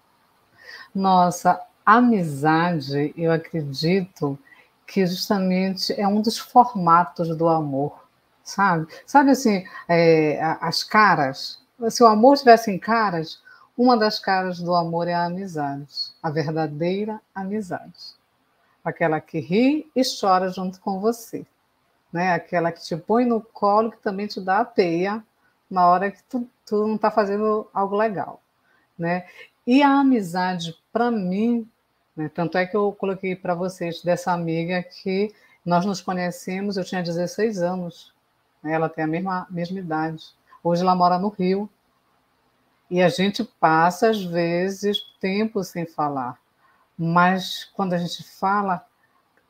[0.93, 4.37] Nossa, amizade, eu acredito
[4.85, 8.07] que justamente é um dos formatos do amor
[8.47, 8.87] sabe?
[9.05, 11.59] Sabe assim, é, as caras.
[11.89, 13.39] Se o amor tivesse em caras,
[13.77, 18.15] uma das caras do amor é a amizade, a verdadeira amizade.
[18.83, 21.45] Aquela que ri e chora junto com você.
[22.11, 22.33] Né?
[22.33, 25.23] Aquela que te põe no colo, que também te dá a peia
[25.69, 28.41] na hora que tu, tu não está fazendo algo legal.
[28.97, 29.25] Né?
[29.65, 31.69] E a amizade, para mim,
[32.15, 32.29] né?
[32.33, 35.33] tanto é que eu coloquei para vocês dessa amiga que
[35.65, 38.13] nós nos conhecemos, eu tinha 16 anos,
[38.63, 38.71] né?
[38.71, 40.23] Ela tem a mesma, mesma idade.
[40.63, 41.69] Hoje ela mora no Rio.
[42.89, 46.39] E a gente passa, às vezes, tempo sem falar.
[46.97, 48.85] Mas quando a gente fala,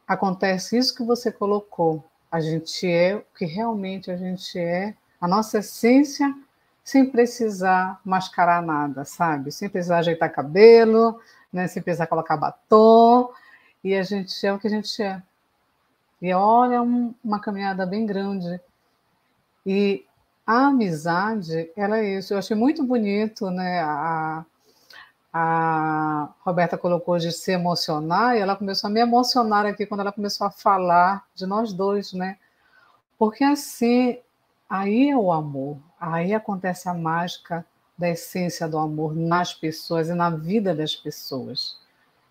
[0.08, 2.04] acontece isso que você colocou.
[2.32, 6.34] A gente é o que realmente a gente é, a nossa essência,
[6.84, 9.52] sem precisar mascarar nada, sabe?
[9.52, 11.20] Sem precisar ajeitar cabelo,
[11.52, 11.68] né?
[11.68, 13.32] sem precisar colocar batom.
[13.84, 15.22] E a gente é o que a gente é.
[16.22, 18.60] E olha, um, uma caminhada bem grande
[19.66, 20.06] e
[20.46, 22.34] a amizade, ela é isso.
[22.34, 23.82] Eu achei muito bonito, né?
[23.82, 24.46] A,
[25.40, 30.12] a Roberta colocou de se emocionar e ela começou a me emocionar aqui quando ela
[30.12, 32.40] começou a falar de nós dois, né?
[33.20, 34.18] Porque assim,
[34.68, 37.64] aí é o amor, aí acontece a mágica
[37.96, 41.78] da essência do amor nas pessoas e na vida das pessoas.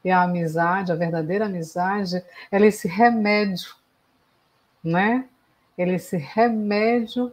[0.05, 3.73] E a amizade, a verdadeira amizade, ela é esse remédio,
[4.83, 5.29] né?
[5.79, 7.33] ele é esse remédio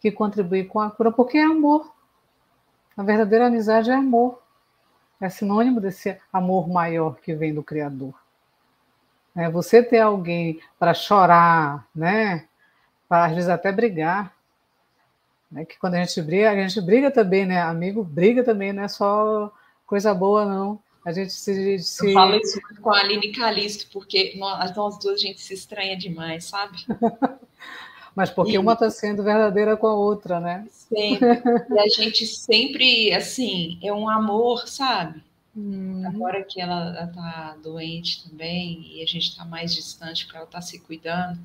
[0.00, 1.92] que contribui com a cura, porque é amor.
[2.96, 4.41] A verdadeira amizade é amor.
[5.22, 8.12] É sinônimo desse amor maior que vem do Criador.
[9.36, 12.48] É você ter alguém para chorar, né?
[13.08, 14.34] Para às vezes até brigar.
[15.48, 15.64] Né?
[15.64, 17.62] Que quando a gente briga, a gente briga também, né?
[17.62, 19.52] Amigo briga também, não é só
[19.86, 20.80] coisa boa, não.
[21.04, 21.78] A gente se.
[21.78, 22.08] se...
[22.08, 25.96] Eu falo isso com a Aline Calisto, porque nós, nós duas a gente se estranha
[25.96, 26.78] demais, sabe?
[28.14, 30.66] Mas porque uma está sendo verdadeira com a outra, né?
[30.70, 31.28] Sempre.
[31.70, 35.22] E a gente sempre, assim, é um amor, sabe?
[35.56, 36.02] Hum.
[36.06, 40.60] Agora que ela está doente também e a gente está mais distante porque ela está
[40.60, 41.38] se cuidando,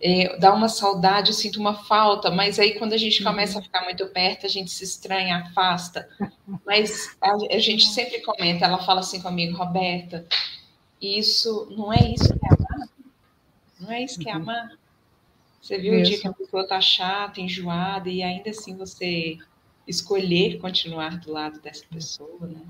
[0.00, 3.30] é, dá uma saudade, eu sinto uma falta, mas aí quando a gente uhum.
[3.30, 6.08] começa a ficar muito perto, a gente se estranha, afasta.
[6.66, 10.26] Mas a, a gente sempre comenta, ela fala assim comigo, Roberta,
[11.00, 12.88] isso não é isso que é amar?
[13.80, 14.42] Não é isso que é uhum.
[14.42, 14.81] amar?
[15.62, 19.38] Você viu o dia que a pessoa está chata, enjoada, e ainda assim você
[19.86, 22.60] escolher continuar do lado dessa pessoa, né?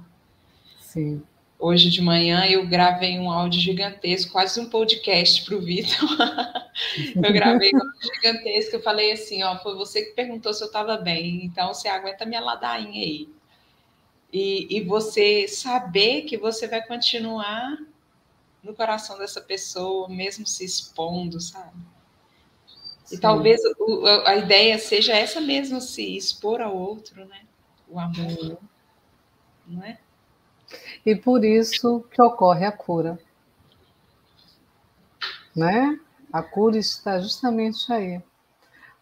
[0.78, 1.22] Sim.
[1.58, 5.96] Hoje de manhã eu gravei um áudio gigantesco, quase um podcast para o Vitor.
[7.16, 10.66] eu gravei um áudio gigantesco, eu falei assim, ó, foi você que perguntou se eu
[10.66, 13.26] estava bem, então você aguenta minha ladainha aí.
[14.30, 17.78] E, e você saber que você vai continuar
[18.62, 21.91] no coração dessa pessoa, mesmo se expondo, sabe?
[23.12, 27.42] E talvez o, a ideia seja essa mesmo, se expor ao outro, né?
[27.88, 28.58] O amor,
[29.66, 29.98] não é?
[31.04, 33.18] E por isso que ocorre a cura.
[35.54, 35.98] né?
[36.32, 38.20] A cura está justamente aí.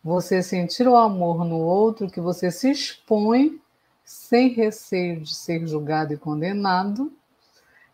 [0.02, 3.61] Você sentir o amor no outro, que você se expõe
[4.04, 7.12] sem receio de ser julgado e condenado,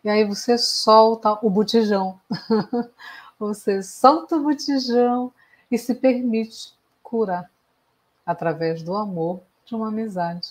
[0.03, 2.19] e aí você solta o botijão.
[3.37, 5.31] você solta o botijão
[5.69, 7.49] e se permite curar
[8.25, 10.49] através do amor de uma amizade.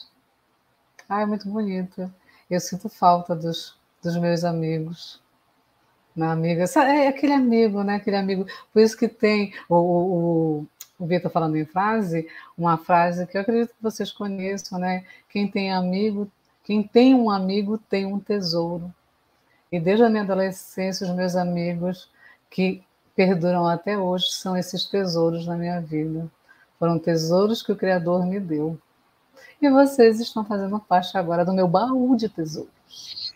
[1.08, 2.12] Ah, é muito bonito.
[2.50, 5.20] Eu sinto falta dos, dos meus amigos.
[6.14, 7.96] Na amiga, é aquele amigo, né?
[7.96, 8.46] Aquele amigo.
[8.72, 10.66] Por isso que tem o, o,
[10.98, 15.04] o Vitor falando em frase, uma frase que eu acredito que vocês conheçam, né?
[15.28, 16.30] Quem tem amigo,
[16.64, 18.92] quem tem um amigo tem um tesouro.
[19.70, 22.10] E desde a minha adolescência, os meus amigos
[22.48, 22.82] que
[23.16, 26.30] perduram até hoje são esses tesouros na minha vida.
[26.78, 28.78] Foram tesouros que o Criador me deu.
[29.60, 33.32] E vocês estão fazendo parte agora do meu baú de tesouros.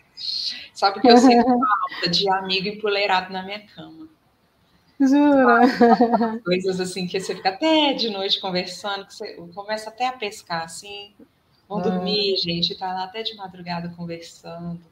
[0.73, 4.07] Sabe que eu sinto falta de amigo empoleirado na minha cama.
[4.99, 5.61] Jura?
[6.45, 10.63] Coisas assim que você fica até de noite conversando, que você começa até a pescar
[10.63, 11.11] assim.
[11.67, 11.81] Vão ah.
[11.81, 14.90] dormir, gente, tá lá até de madrugada conversando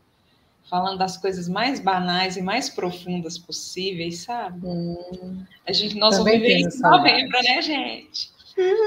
[0.70, 4.66] falando das coisas mais banais e mais profundas possíveis, sabe?
[4.66, 5.44] Hum.
[5.68, 8.32] A gente, nós Também vamos viver isso em novembro, né, gente?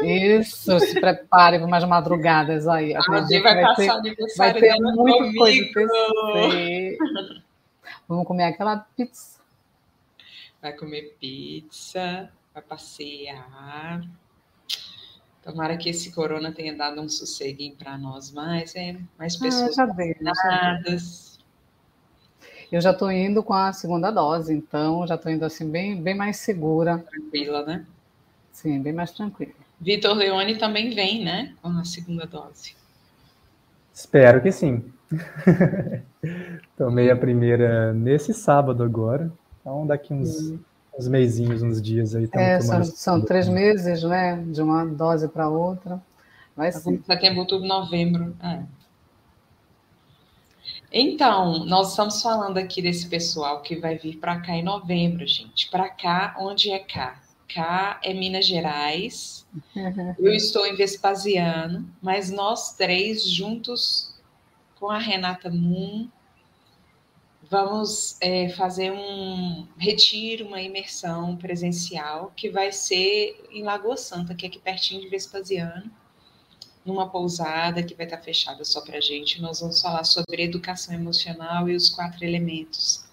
[0.03, 2.95] Isso, se prepare para umas madrugadas aí.
[2.95, 5.71] A vai, vai passar ter, vai ter muita coisa
[8.07, 9.41] Vamos comer aquela pizza.
[10.61, 14.03] Vai comer pizza, vai passear.
[15.43, 19.79] Tomara que esse corona tenha dado um sosseguinho para nós mais, é, mais ah, pessoas
[19.79, 21.32] ah, vacinadas.
[22.73, 26.15] Eu já estou indo com a segunda dose, então já estou indo assim bem, bem
[26.15, 27.05] mais segura.
[27.07, 27.85] Tranquila, né?
[28.51, 29.53] Sim, bem mais tranquila.
[29.79, 31.53] Vitor Leone também vem, né?
[31.61, 32.75] Com a segunda dose.
[33.93, 34.83] Espero que sim.
[36.79, 39.31] Tomei a primeira nesse sábado agora.
[39.61, 40.55] Então, daqui uns,
[40.99, 42.27] uns meizinhos, uns dias aí.
[42.33, 44.43] É, são, são três meses, né?
[44.47, 46.01] De uma dose para outra.
[46.57, 47.03] Vai ser.
[47.05, 48.35] Setembro, outubro, novembro.
[48.43, 48.63] É.
[50.95, 55.71] Então, nós estamos falando aqui desse pessoal que vai vir para cá em novembro, gente.
[55.71, 57.19] Para cá, onde é cá?
[57.49, 59.47] Cá é Minas Gerais.
[60.19, 64.15] Eu estou em Vespasiano, mas nós três juntos
[64.79, 66.09] com a Renata Moon
[67.51, 74.45] vamos é, fazer um retiro, uma imersão presencial que vai ser em Lagoa Santa, que
[74.45, 75.91] é aqui pertinho de Vespasiano
[76.85, 79.41] numa pousada que vai estar fechada só para a gente.
[79.41, 83.05] Nós vamos falar sobre educação emocional e os quatro elementos.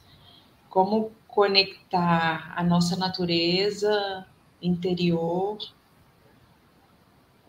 [0.69, 4.25] Como conectar a nossa natureza
[4.61, 5.57] interior,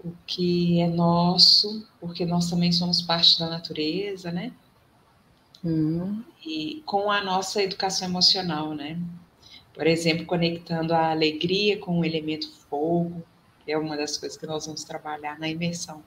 [0.04, 4.52] o que é nosso, porque nós também somos parte da natureza, né?
[5.64, 6.22] Hum.
[6.44, 8.98] E com a nossa educação emocional, né?
[9.74, 13.22] Por exemplo, conectando a alegria com o elemento fogo,
[13.70, 16.02] é uma das coisas que nós vamos trabalhar na imersão.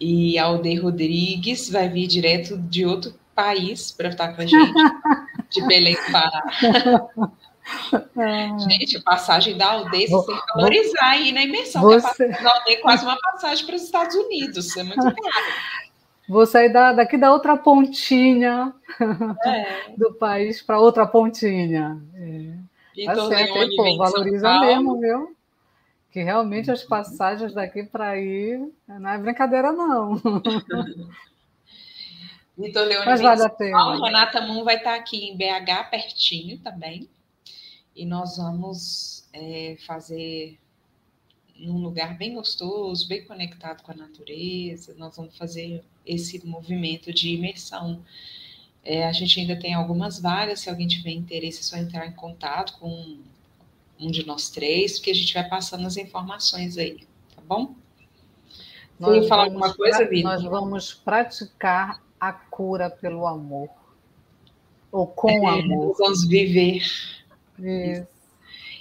[0.00, 4.72] E Alder Rodrigues vai vir direto de outro país para estar com a gente,
[5.50, 6.42] de Belém do Pará.
[8.18, 8.58] É.
[8.58, 11.80] Gente, a passagem da aldeia você tem que valorizar aí na imersão.
[11.82, 12.24] Você...
[12.24, 15.46] A aldeia é quase uma passagem para os Estados Unidos, é muito caro.
[16.28, 18.72] Vou sair da, daqui da outra pontinha
[19.44, 19.92] é.
[19.96, 22.02] do país para outra pontinha.
[22.16, 23.04] É.
[23.06, 25.36] Tá certo, Leone, pô, valoriza mesmo, viu?
[26.12, 30.16] Que realmente as passagens daqui para aí não é brincadeira, não.
[32.56, 34.04] Vitor Leone Mas vale a pena.
[34.04, 37.08] Renata Moon vai estar aqui em BH, pertinho também.
[37.96, 40.58] E nós vamos é, fazer
[41.56, 44.94] num lugar bem gostoso, bem conectado com a natureza.
[44.98, 48.04] Nós vamos fazer esse movimento de imersão.
[48.84, 52.12] É, a gente ainda tem algumas vagas, se alguém tiver interesse, é só entrar em
[52.12, 53.18] contato com
[54.02, 57.74] um de nós três, porque a gente vai passando as informações aí, tá bom?
[58.98, 60.32] Nós falar alguma coisa, Vitor?
[60.32, 63.68] Nós vamos praticar a cura pelo amor.
[64.92, 65.96] Ou com é, amor.
[65.98, 66.82] Vamos viver.
[67.58, 68.06] Isso.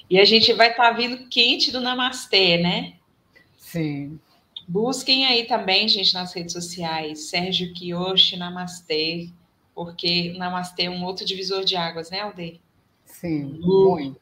[0.10, 2.96] E a gente vai estar tá vindo quente do Namastê, né?
[3.58, 4.20] Sim.
[4.68, 9.30] Busquem aí também, gente, nas redes sociais, Sérgio Kiyoshi Namastê,
[9.74, 12.60] porque Namastê é um outro divisor de águas, né, Aldeia?
[13.06, 14.20] Sim, muito.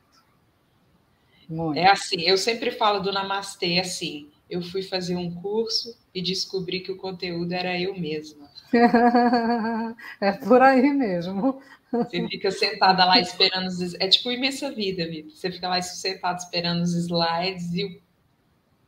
[1.49, 1.79] Muito.
[1.79, 4.29] É assim, eu sempre falo do Namastê assim.
[4.47, 8.47] Eu fui fazer um curso e descobri que o conteúdo era eu mesma.
[10.21, 11.61] é por aí mesmo.
[11.91, 13.95] Você fica sentada lá esperando os.
[13.95, 15.31] É tipo imensa vida, Vitor.
[15.31, 18.01] Você fica lá sentado esperando os slides e o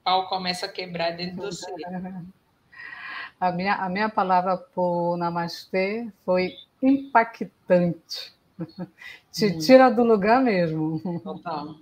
[0.04, 1.66] pau começa a quebrar dentro de você.
[3.40, 8.32] A minha, a minha palavra por Namastê foi impactante.
[9.32, 11.02] te tira do lugar mesmo.
[11.24, 11.76] Total.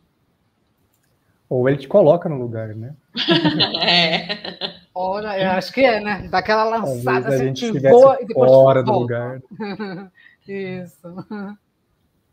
[1.50, 2.94] Ou ele te coloca no lugar, né?
[3.82, 4.78] é.
[4.94, 6.28] Olha, eu acho que é, né?
[6.30, 9.42] Daquela lançada, a gente te voa e depois fora do lugar.
[10.48, 11.08] Isso.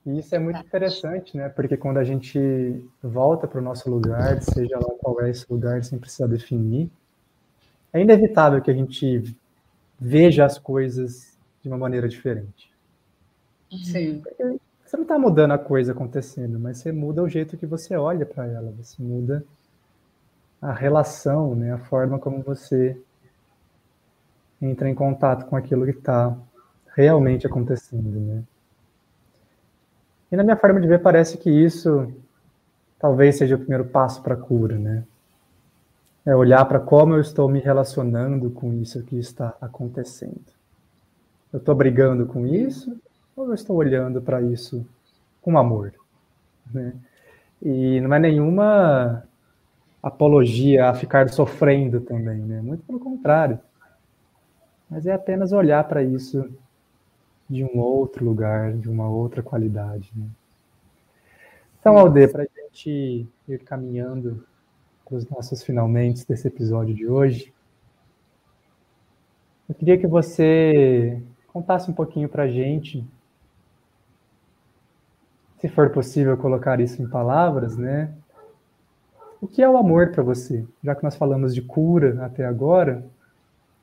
[0.07, 1.49] E isso é muito interessante, né?
[1.49, 2.39] Porque quando a gente
[3.03, 6.89] volta para o nosso lugar, seja lá qual é esse lugar, sem precisar definir,
[7.93, 9.37] é inevitável que a gente
[9.99, 12.71] veja as coisas de uma maneira diferente.
[13.85, 14.21] Sim.
[14.21, 17.97] Porque você não está mudando a coisa acontecendo, mas você muda o jeito que você
[17.97, 19.45] olha para ela, você muda
[20.63, 22.97] a relação, né, a forma como você
[24.63, 26.37] entra em contato com aquilo que está
[26.95, 28.43] realmente acontecendo, né?
[30.31, 32.13] E na minha forma de ver, parece que isso
[32.99, 35.05] talvez seja o primeiro passo para a cura, né?
[36.25, 40.41] É olhar para como eu estou me relacionando com isso que está acontecendo.
[41.53, 42.97] Eu estou brigando com isso
[43.37, 44.85] ou eu estou olhando para isso
[45.43, 45.93] com amor?
[46.73, 46.95] Né?
[47.63, 49.23] E não é nenhuma
[50.03, 52.61] apologia a ficar sofrendo também, né?
[52.63, 53.59] Muito pelo contrário.
[54.89, 56.49] Mas é apenas olhar para isso
[57.49, 60.11] de um outro lugar, de uma outra qualidade.
[60.15, 60.27] Né?
[61.79, 64.45] Então, Alde, para a gente ir caminhando
[65.05, 67.53] para os nossos finalmente desse episódio de hoje,
[69.69, 71.21] eu queria que você
[71.53, 73.05] contasse um pouquinho para a gente,
[75.61, 78.13] se for possível colocar isso em palavras, né?
[79.41, 80.67] O que é o amor para você?
[80.83, 83.05] Já que nós falamos de cura até agora,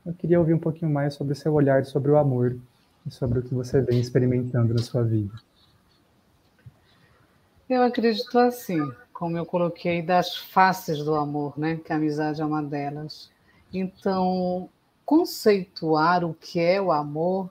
[0.06, 2.58] eu queria ouvir um pouquinho mais sobre o seu olhar sobre o amor
[3.06, 5.34] e sobre o que você vem experimentando na sua vida.
[7.70, 8.80] Eu acredito assim,
[9.12, 11.78] como eu coloquei, das faces do amor, né?
[11.78, 13.32] Que a amizade é uma delas.
[13.74, 14.70] Então,
[15.06, 17.50] conceituar o que é o amor,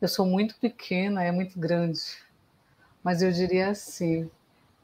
[0.00, 2.00] eu sou muito pequena, é muito grande.
[3.08, 4.30] Mas eu diria assim,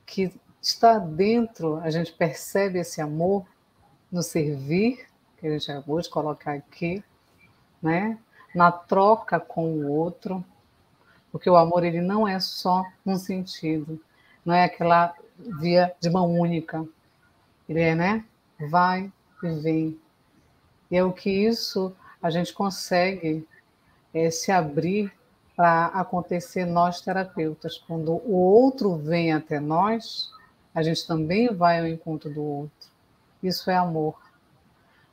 [0.06, 3.44] que está dentro, a gente percebe esse amor
[4.10, 5.06] no servir,
[5.36, 7.04] que a gente acabou de colocar aqui,
[7.82, 8.18] né?
[8.54, 10.42] na troca com o outro,
[11.30, 14.00] porque o amor ele não é só um sentido,
[14.42, 15.14] não é aquela
[15.60, 16.82] via de mão única,
[17.68, 18.24] ele é, né?
[18.70, 19.12] Vai
[19.42, 20.00] e vem.
[20.90, 23.46] E é o que isso a gente consegue
[24.14, 25.12] é, se abrir
[25.56, 27.78] para acontecer nós terapeutas.
[27.78, 30.30] Quando o outro vem até nós,
[30.74, 32.88] a gente também vai ao encontro do outro.
[33.42, 34.20] Isso é amor.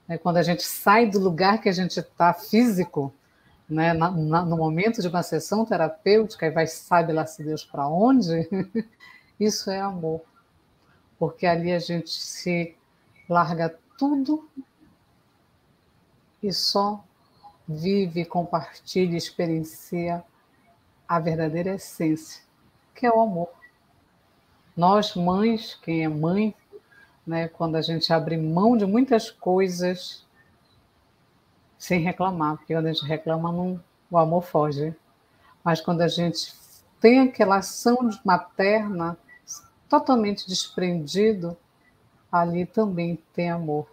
[0.07, 3.13] É quando a gente sai do lugar que a gente está físico,
[3.69, 7.63] né, na, na, no momento de uma sessão terapêutica, e vai sabe lá se Deus
[7.63, 8.49] para onde,
[9.39, 10.21] isso é amor.
[11.19, 12.75] Porque ali a gente se
[13.29, 14.49] larga tudo
[16.41, 17.03] e só
[17.67, 20.25] vive, compartilha, experiencia
[21.11, 22.41] a verdadeira essência,
[22.95, 23.49] que é o amor.
[24.77, 26.55] Nós, mães, quem é mãe,
[27.27, 30.25] né, quando a gente abre mão de muitas coisas
[31.77, 34.95] sem reclamar, porque quando a gente reclama, não, o amor foge.
[35.61, 36.53] Mas quando a gente
[37.01, 39.17] tem aquela ação materna
[39.89, 41.57] totalmente desprendido,
[42.31, 43.91] ali também tem amor,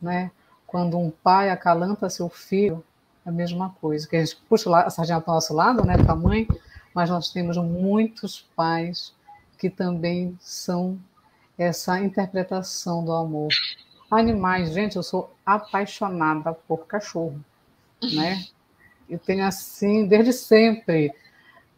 [0.00, 0.30] né?
[0.68, 2.84] Quando um pai acalanta seu filho,
[3.24, 6.12] a mesma coisa, que a gente puxa a sardinha para o nosso lado, né, para
[6.12, 6.46] a mãe,
[6.94, 9.14] mas nós temos muitos pais
[9.58, 10.98] que também são
[11.56, 13.48] essa interpretação do amor.
[14.10, 17.42] Animais, gente, eu sou apaixonada por cachorro,
[18.12, 18.44] né?
[19.08, 21.12] Eu tenho assim desde sempre.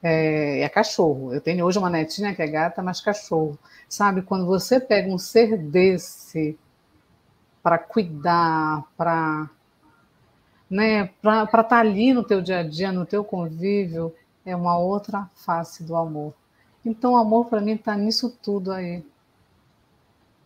[0.02, 1.32] É, é, cachorro.
[1.32, 3.58] Eu tenho hoje uma netinha que é gata, mas cachorro.
[3.88, 6.58] Sabe, quando você pega um ser desse
[7.62, 9.50] para cuidar, para
[10.68, 14.14] né, para estar tá ali no teu dia a dia, no teu convívio,
[14.44, 16.34] é uma outra face do amor.
[16.84, 19.04] Então, o amor para mim está nisso tudo aí.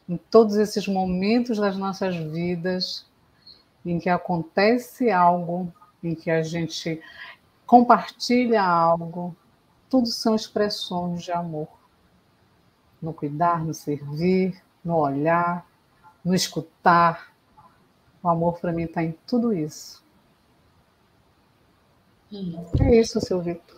[0.08, 3.06] Em todos esses momentos das nossas vidas
[3.84, 7.00] em que acontece algo, em que a gente
[7.66, 9.36] compartilha algo,
[9.88, 11.68] tudo são expressões de amor.
[13.00, 15.66] No cuidar, no servir, no olhar,
[16.24, 17.32] no escutar.
[18.22, 20.02] O amor para mim está em tudo isso.
[22.32, 22.64] Hum.
[22.80, 23.76] É isso, seu Vitor.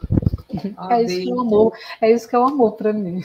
[0.79, 1.73] Oh, é isso que é o amor.
[2.01, 3.23] É isso que é o amor para mim.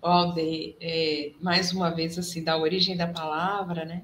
[0.00, 4.02] Alde, é, mais uma vez, assim, da origem da palavra, né?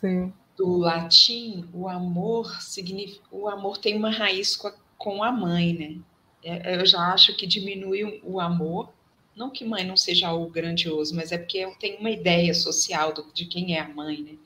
[0.00, 0.32] Sim.
[0.56, 5.74] Do latim, o amor significa, o amor tem uma raiz com a, com a mãe,
[5.74, 5.98] né?
[6.42, 8.90] É, eu já acho que diminui o amor,
[9.34, 13.12] não que mãe não seja algo grandioso, mas é porque eu tenho uma ideia social
[13.12, 14.36] do, de quem é a mãe, né?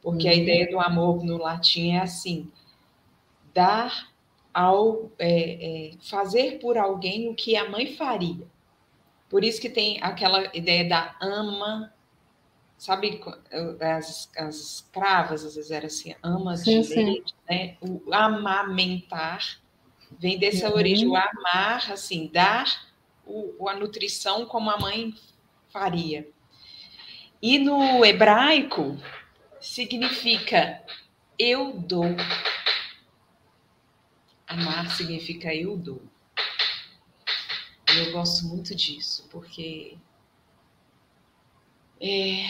[0.00, 0.38] Porque a uhum.
[0.38, 2.50] ideia do amor no latim é assim:
[3.52, 4.10] dar
[4.52, 8.46] ao é, é, fazer por alguém o que a mãe faria.
[9.28, 11.92] Por isso que tem aquela ideia da ama,
[12.76, 13.20] sabe,
[13.80, 17.76] as, as escravas às vezes eram assim, amas sim, de leite, né?
[17.80, 19.58] O amamentar
[20.18, 20.76] vem dessa uhum.
[20.76, 22.66] origem, o amar, assim, dar
[23.26, 25.14] o, a nutrição como a mãe
[25.70, 26.28] faria.
[27.40, 28.98] E no hebraico
[29.58, 30.82] significa
[31.38, 32.04] eu dou.
[34.52, 36.02] Amar significa eu dou.
[37.96, 39.96] Eu gosto muito disso, porque
[41.98, 42.44] é,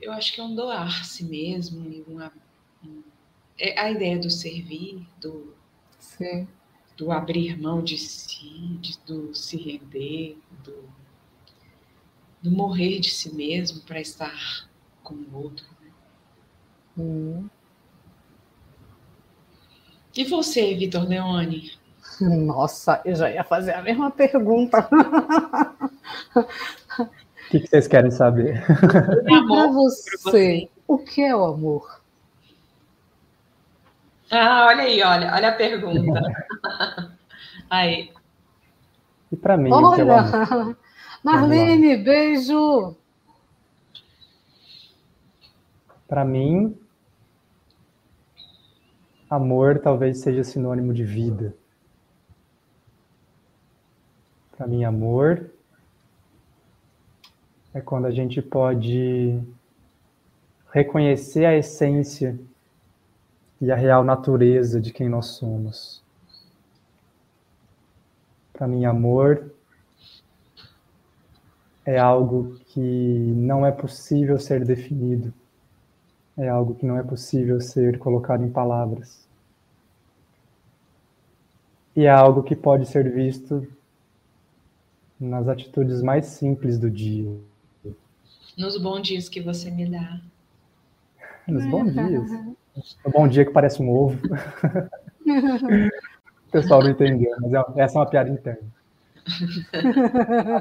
[0.00, 2.32] eu acho que é um doar-se mesmo, e uma,
[3.58, 5.56] é a ideia do servir, do,
[5.98, 6.46] Sim.
[6.96, 10.88] do abrir mão de si, de, do se render, do,
[12.42, 14.68] do morrer de si mesmo para estar
[15.02, 15.66] com o outro.
[15.80, 15.90] Né?
[16.96, 17.48] Hum.
[20.16, 21.72] E você, Vitor Leone?
[22.20, 24.88] Nossa, eu já ia fazer a mesma pergunta.
[26.36, 28.64] O que, que vocês querem saber?
[28.66, 32.00] Para você, o que é o amor?
[34.30, 36.20] Ah, olha aí, olha, olha a pergunta.
[37.68, 38.10] aí.
[39.30, 40.76] E para mim, olha, o que é o amor?
[41.22, 42.96] Marlene, beijo.
[46.06, 46.78] Para mim,
[49.34, 51.54] amor talvez seja sinônimo de vida.
[54.56, 55.50] Para mim, amor
[57.74, 59.40] é quando a gente pode
[60.72, 62.38] reconhecer a essência
[63.60, 66.02] e a real natureza de quem nós somos.
[68.52, 69.52] Para mim, amor
[71.84, 75.34] é algo que não é possível ser definido,
[76.36, 79.23] é algo que não é possível ser colocado em palavras.
[81.96, 83.66] E é algo que pode ser visto
[85.20, 87.30] nas atitudes mais simples do dia.
[88.58, 90.20] Nos bons dias que você me dá.
[91.46, 92.30] Nos bons dias.
[93.06, 94.18] No bom dia que parece um ovo.
[95.24, 98.68] o pessoal não entendeu, mas é, essa é uma piada interna.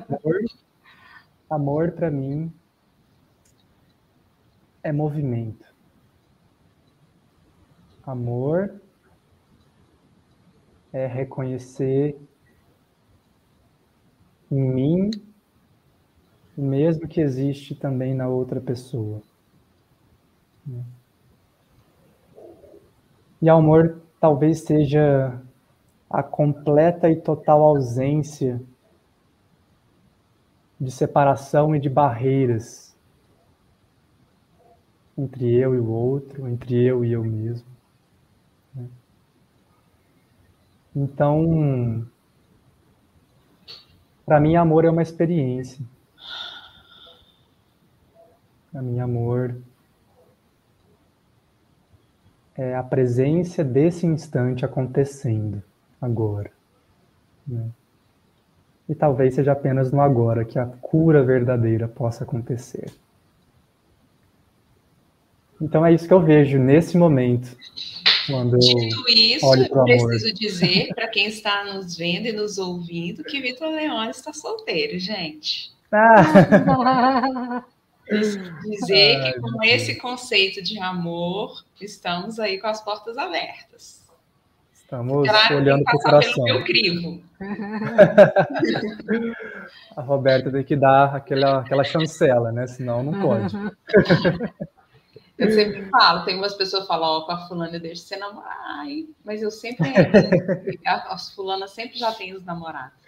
[0.07, 0.39] Amor,
[1.49, 2.53] amor para mim
[4.84, 5.65] é movimento.
[8.05, 8.79] Amor
[10.93, 12.15] é reconhecer
[14.51, 15.11] em mim
[16.55, 19.21] o mesmo que existe também na outra pessoa.
[23.41, 25.41] E amor talvez seja
[26.09, 28.61] a completa e total ausência
[30.79, 32.95] de separação e de barreiras
[35.17, 37.67] entre eu e o outro, entre eu e eu mesmo.
[38.73, 38.87] Né?
[40.95, 42.05] Então,
[44.25, 45.83] para mim, amor é uma experiência.
[48.71, 49.55] Para mim, amor
[52.55, 55.61] é a presença desse instante acontecendo
[55.99, 56.51] agora.
[57.47, 57.69] Né?
[58.87, 62.91] E talvez seja apenas no agora que a cura verdadeira possa acontecer.
[65.61, 67.55] Então é isso que eu vejo nesse momento.
[68.27, 70.39] Quando Dito isso, olho eu preciso amor.
[70.39, 75.71] dizer para quem está nos vendo e nos ouvindo que Vitor Leone está solteiro, gente.
[75.91, 77.63] Ah.
[78.09, 84.03] Dizer que com esse conceito de amor, estamos aí com as portas abertas.
[84.73, 86.43] Estamos Ela olhando para o coração.
[86.43, 87.21] Pelo meu crivo.
[89.95, 92.67] A Roberta tem que dar aquela, aquela chancela, né?
[92.67, 93.55] Senão não pode.
[95.44, 98.18] Eu sempre falo, tem umas pessoas que falam, ó, oh, com a fulana deixa você
[98.18, 99.91] namorar, Ai, mas eu sempre,
[100.86, 103.03] as fulanas sempre já têm os namorados.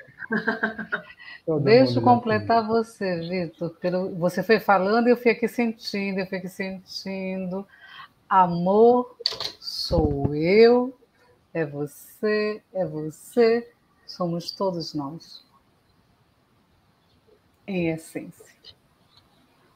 [1.64, 3.76] Deixa eu completar você, Vitor.
[4.18, 7.66] Você foi falando e eu fui aqui sentindo, eu fui aqui sentindo.
[8.28, 9.16] Amor
[9.60, 10.98] sou eu,
[11.54, 13.72] é você, é você,
[14.06, 15.46] somos todos nós.
[17.68, 18.56] Em essência.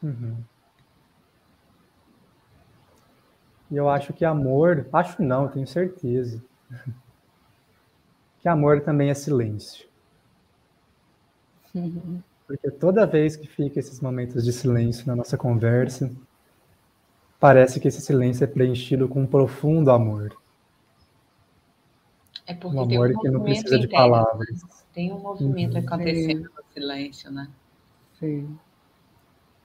[0.02, 0.38] Uhum.
[3.72, 6.42] E eu acho que amor, acho não, tenho certeza.
[8.40, 9.88] Que amor também é silêncio.
[11.76, 12.22] Uhum.
[12.48, 16.12] Porque toda vez que fica esses momentos de silêncio na nossa conversa,
[17.40, 20.36] parece que esse silêncio é preenchido com um profundo amor.
[22.48, 24.64] É porque um amor um que não precisa de palavras.
[24.94, 25.86] Tem um movimento uhum.
[25.86, 26.56] acontecendo Sim.
[26.56, 27.48] no silêncio, né?
[28.20, 28.58] Sim.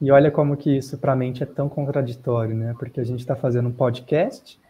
[0.01, 2.75] E olha como que isso para a mente é tão contraditório, né?
[2.79, 4.61] Porque a gente está fazendo um podcast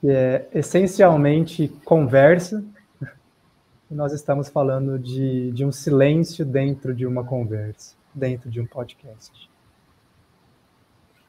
[0.00, 2.62] que é essencialmente conversa,
[3.90, 8.66] e nós estamos falando de, de um silêncio dentro de uma conversa, dentro de um
[8.66, 9.50] podcast.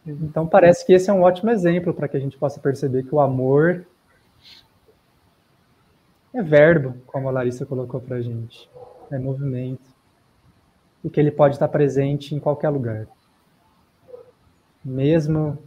[0.05, 3.13] Então parece que esse é um ótimo exemplo para que a gente possa perceber que
[3.13, 3.85] o amor
[6.33, 8.69] é verbo, como a Larissa colocou para a gente,
[9.11, 9.96] é movimento,
[11.07, 13.07] e que ele pode estar presente em qualquer lugar,
[14.83, 15.57] mesmo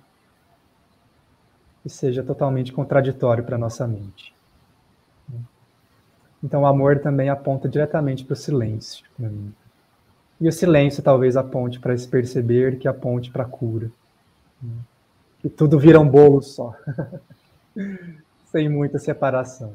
[1.83, 4.35] que seja totalmente contraditório para nossa mente.
[6.45, 9.07] Então, o amor também aponta diretamente para o silêncio.
[10.39, 13.91] E o silêncio talvez aponte para se perceber, que aponte para a cura.
[15.39, 16.75] Que tudo vira um bolo só,
[18.53, 19.73] sem muita separação.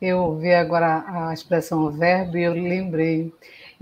[0.00, 3.32] Eu ouvi agora a expressão verbo e eu lembrei.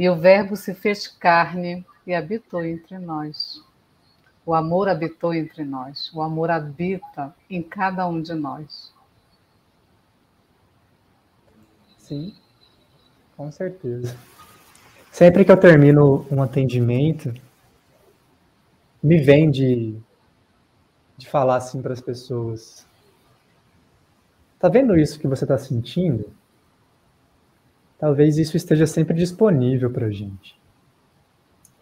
[0.00, 3.62] E o verbo se fez carne e habitou entre nós.
[4.46, 6.10] O amor habitou entre nós.
[6.14, 8.94] O amor habita em cada um de nós.
[11.98, 12.34] Sim,
[13.36, 14.16] com certeza.
[15.12, 17.34] Sempre que eu termino um atendimento,
[19.02, 20.00] me vem de,
[21.18, 22.86] de falar assim para as pessoas:
[24.58, 26.39] Tá vendo isso que você está sentindo?
[28.00, 30.58] Talvez isso esteja sempre disponível para a gente.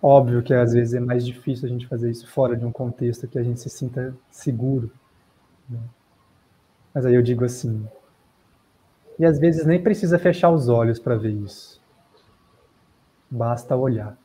[0.03, 3.29] Óbvio que às vezes é mais difícil a gente fazer isso fora de um contexto
[3.29, 4.91] que a gente se sinta seguro.
[5.71, 5.79] Né?
[6.93, 7.87] Mas aí eu digo assim,
[9.17, 11.81] e às vezes nem precisa fechar os olhos para ver isso.
[13.31, 14.19] Basta olhar.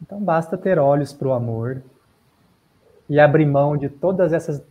[0.00, 1.82] Então basta ter olhos para o amor
[3.08, 4.62] e abrir mão de todas essas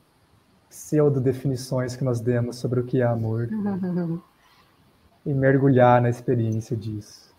[0.70, 3.50] pseudo-definições que nós demos sobre o que é amor
[5.26, 7.34] e mergulhar na experiência disso.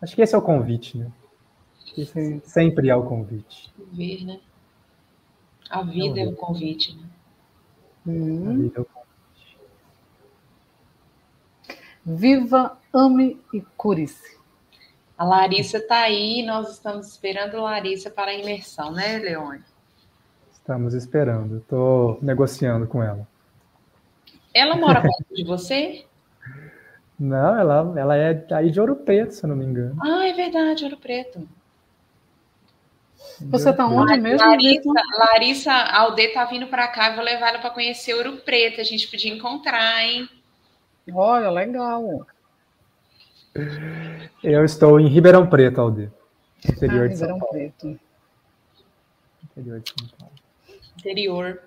[0.00, 1.10] Acho que esse é o convite, né?
[1.96, 3.72] Esse sempre é o convite.
[3.92, 4.40] Ver, né?
[5.68, 7.04] A vida é o convite, né?
[8.06, 8.48] Hum.
[8.48, 9.58] A vida é o convite.
[12.04, 14.38] Viva, ame e cure-se.
[15.18, 19.62] A Larissa está aí, nós estamos esperando a Larissa para a imersão, né, Leone?
[20.50, 23.28] Estamos esperando, estou negociando com ela.
[24.54, 26.06] Ela mora perto de você?
[27.20, 29.94] Não, ela, ela é aí de Ouro Preto, se eu não me engano.
[30.02, 31.46] Ah, é verdade, Ouro Preto.
[33.42, 34.46] Você está onde mesmo?
[34.46, 38.80] Larissa, Larissa Alde está vindo para cá, vou levar ela para conhecer Ouro Preto.
[38.80, 40.26] A gente podia encontrar, hein?
[41.12, 42.26] Olha, legal.
[44.42, 46.10] Eu estou em Ribeirão Preto, Alde.
[46.66, 48.00] Interior ah, de Ribeirão Preto.
[49.44, 50.34] Interior de São Paulo.
[50.98, 51.62] Interior.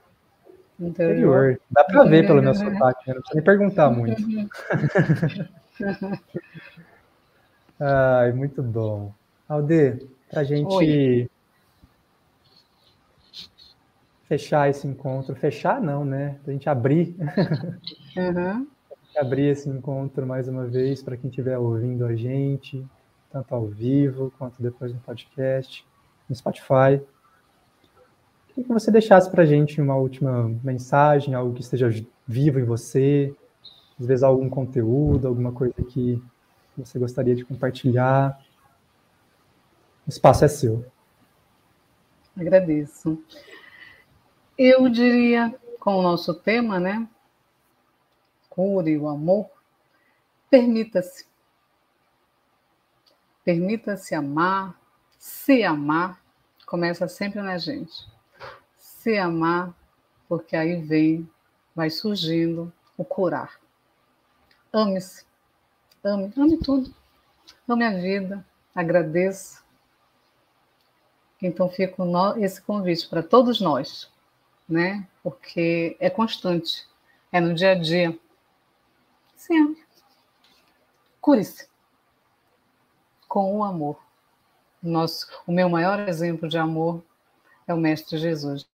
[0.80, 1.60] Interior.
[1.70, 3.14] Dá para ver pelo meu sotaque, né?
[3.14, 4.22] não precisa nem perguntar muito.
[7.80, 9.14] Ai, muito bom.
[9.48, 11.30] Alde, para a gente Oi.
[14.28, 16.38] fechar esse encontro, fechar não, né?
[16.44, 17.16] Para a gente abrir.
[18.18, 18.68] Uhum
[19.18, 22.86] abrir esse encontro mais uma vez para quem estiver ouvindo a gente,
[23.32, 25.86] tanto ao vivo quanto depois no podcast,
[26.28, 27.02] no Spotify.
[28.54, 31.90] Queria que você deixasse para a gente uma última mensagem, algo que esteja
[32.28, 33.36] vivo em você,
[34.00, 36.22] às vezes algum conteúdo, alguma coisa que
[36.78, 38.40] você gostaria de compartilhar.
[40.06, 40.86] O espaço é seu.
[42.38, 43.22] Agradeço.
[44.58, 47.08] Eu diria, com o nosso tema, né?
[48.54, 49.50] cure, o amor,
[50.48, 51.26] permita-se.
[53.44, 54.80] Permita-se amar,
[55.18, 56.22] se amar,
[56.68, 58.13] começa sempre na gente.
[59.04, 59.74] Se amar,
[60.30, 61.30] porque aí vem,
[61.76, 63.60] vai surgindo o curar.
[64.72, 65.26] Ame-se,
[66.02, 66.96] ame, ame tudo.
[67.68, 69.62] Ame a vida, agradeça.
[71.42, 72.02] Então fica
[72.38, 74.10] esse convite para todos nós,
[74.70, 75.06] né?
[75.22, 76.88] Porque é constante,
[77.30, 78.18] é no dia a dia.
[79.36, 79.76] Sim.
[81.20, 81.68] Cure-se.
[83.28, 84.02] Com o amor.
[84.82, 87.04] Nosso, o meu maior exemplo de amor
[87.68, 88.66] é o Mestre Jesus.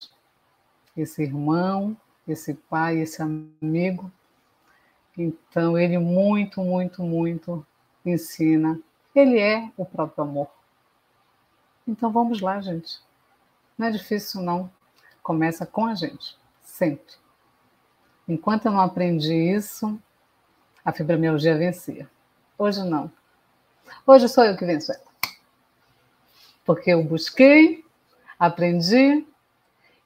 [0.99, 1.95] Esse irmão,
[2.27, 4.11] esse pai, esse amigo.
[5.17, 7.65] Então, ele muito, muito, muito
[8.05, 8.77] ensina.
[9.15, 10.49] Ele é o próprio amor.
[11.87, 12.99] Então, vamos lá, gente.
[13.77, 14.69] Não é difícil, não.
[15.23, 17.13] Começa com a gente, sempre.
[18.27, 19.97] Enquanto eu não aprendi isso,
[20.83, 22.09] a fibromialgia vencia.
[22.57, 23.09] Hoje não.
[24.05, 25.01] Hoje sou eu que venço ela.
[26.65, 27.85] Porque eu busquei,
[28.37, 29.25] aprendi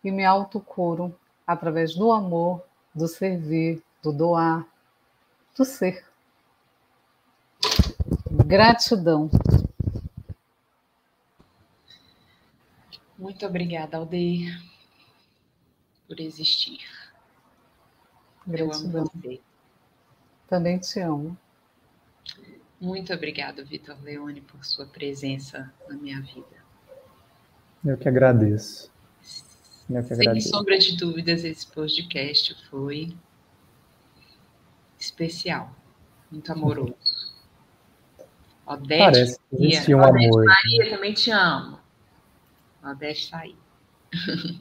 [0.03, 2.63] e me autocuro através do amor,
[2.93, 4.67] do servir, do doar,
[5.57, 6.05] do ser.
[8.45, 9.29] Gratidão.
[13.17, 14.61] Muito obrigada, Aldeir,
[16.07, 16.79] por existir.
[18.45, 18.91] Gratidão.
[18.91, 19.41] Eu amo você.
[20.47, 21.37] Também te amo.
[22.79, 26.63] Muito obrigado, Vitor Leone, por sua presença na minha vida.
[27.83, 28.92] Eu que agradeço.
[29.89, 33.13] Eu que Sem sombra de dúvidas, esse podcast foi
[34.99, 35.75] especial,
[36.31, 36.93] muito amoroso.
[38.65, 40.45] Odete, Parece que existia um Odete, amor.
[40.45, 41.79] Maria, também te amo.
[42.81, 43.55] Odete está aí.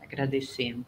[0.00, 0.86] Agradecendo.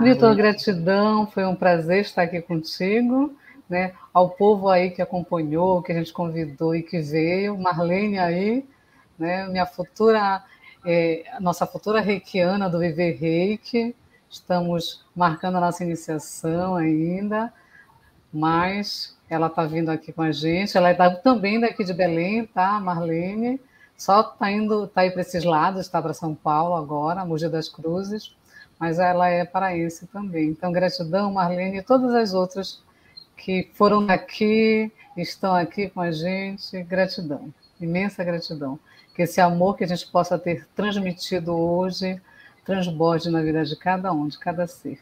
[0.00, 3.36] Vitor, gratidão, foi um prazer estar aqui contigo.
[3.68, 3.94] Né?
[4.12, 8.68] Ao povo aí que acompanhou, que a gente convidou e que veio, Marlene aí,
[9.16, 9.46] né?
[9.46, 10.44] Minha futura,
[10.84, 13.94] é, nossa futura reikiana do Viver Reiki,
[14.28, 17.52] estamos marcando a nossa iniciação ainda,
[18.32, 22.80] mas ela está vindo aqui com a gente, ela está também daqui de Belém, tá,
[22.80, 23.60] Marlene?
[23.96, 27.68] Só está indo, tá aí para esses lados, está para São Paulo agora, Mogi das
[27.68, 28.34] Cruzes,
[28.78, 30.48] mas ela é paraense também.
[30.48, 32.82] Então, gratidão, Marlene, e todas as outras
[33.36, 38.78] que foram daqui, estão aqui com a gente, gratidão, imensa gratidão.
[39.14, 42.20] Que esse amor que a gente possa ter transmitido hoje
[42.64, 45.00] transborde na vida de cada um, de cada ser.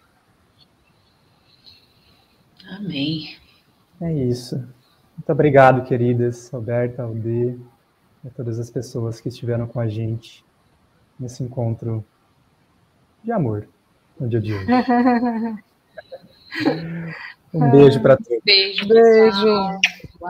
[2.68, 3.36] Amém.
[4.00, 4.56] É isso.
[5.16, 7.58] Muito obrigado, queridas, Roberta, Alde,
[8.24, 10.44] e a todas as pessoas que estiveram com a gente
[11.18, 12.04] nesse encontro
[13.24, 13.68] de amor
[14.18, 14.66] no dia de hoje.
[17.52, 18.38] Um beijo para todos.
[18.44, 18.86] Beijo.
[18.86, 19.80] Beijo.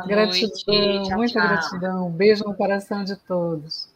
[0.06, 1.14] Gratidão, noite.
[1.14, 1.48] muita tchau.
[1.48, 2.10] gratidão.
[2.10, 3.88] Beijo no coração de todos.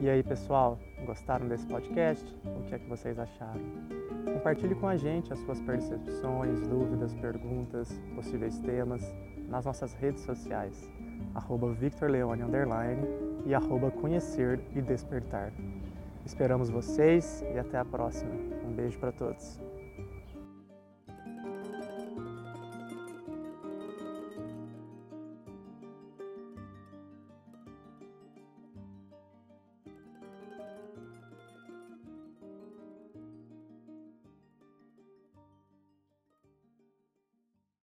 [0.00, 2.24] E aí, pessoal, gostaram desse podcast?
[2.44, 3.60] O que é que vocês acharam?
[4.24, 9.02] Compartilhe com a gente as suas percepções, dúvidas, perguntas, possíveis temas
[9.48, 10.90] nas nossas redes sociais,
[11.34, 12.42] arroba Victor Leone,
[13.46, 15.52] e arroba Conhecer e Despertar.
[16.24, 18.32] Esperamos vocês e até a próxima.
[18.64, 19.65] Um beijo para todos.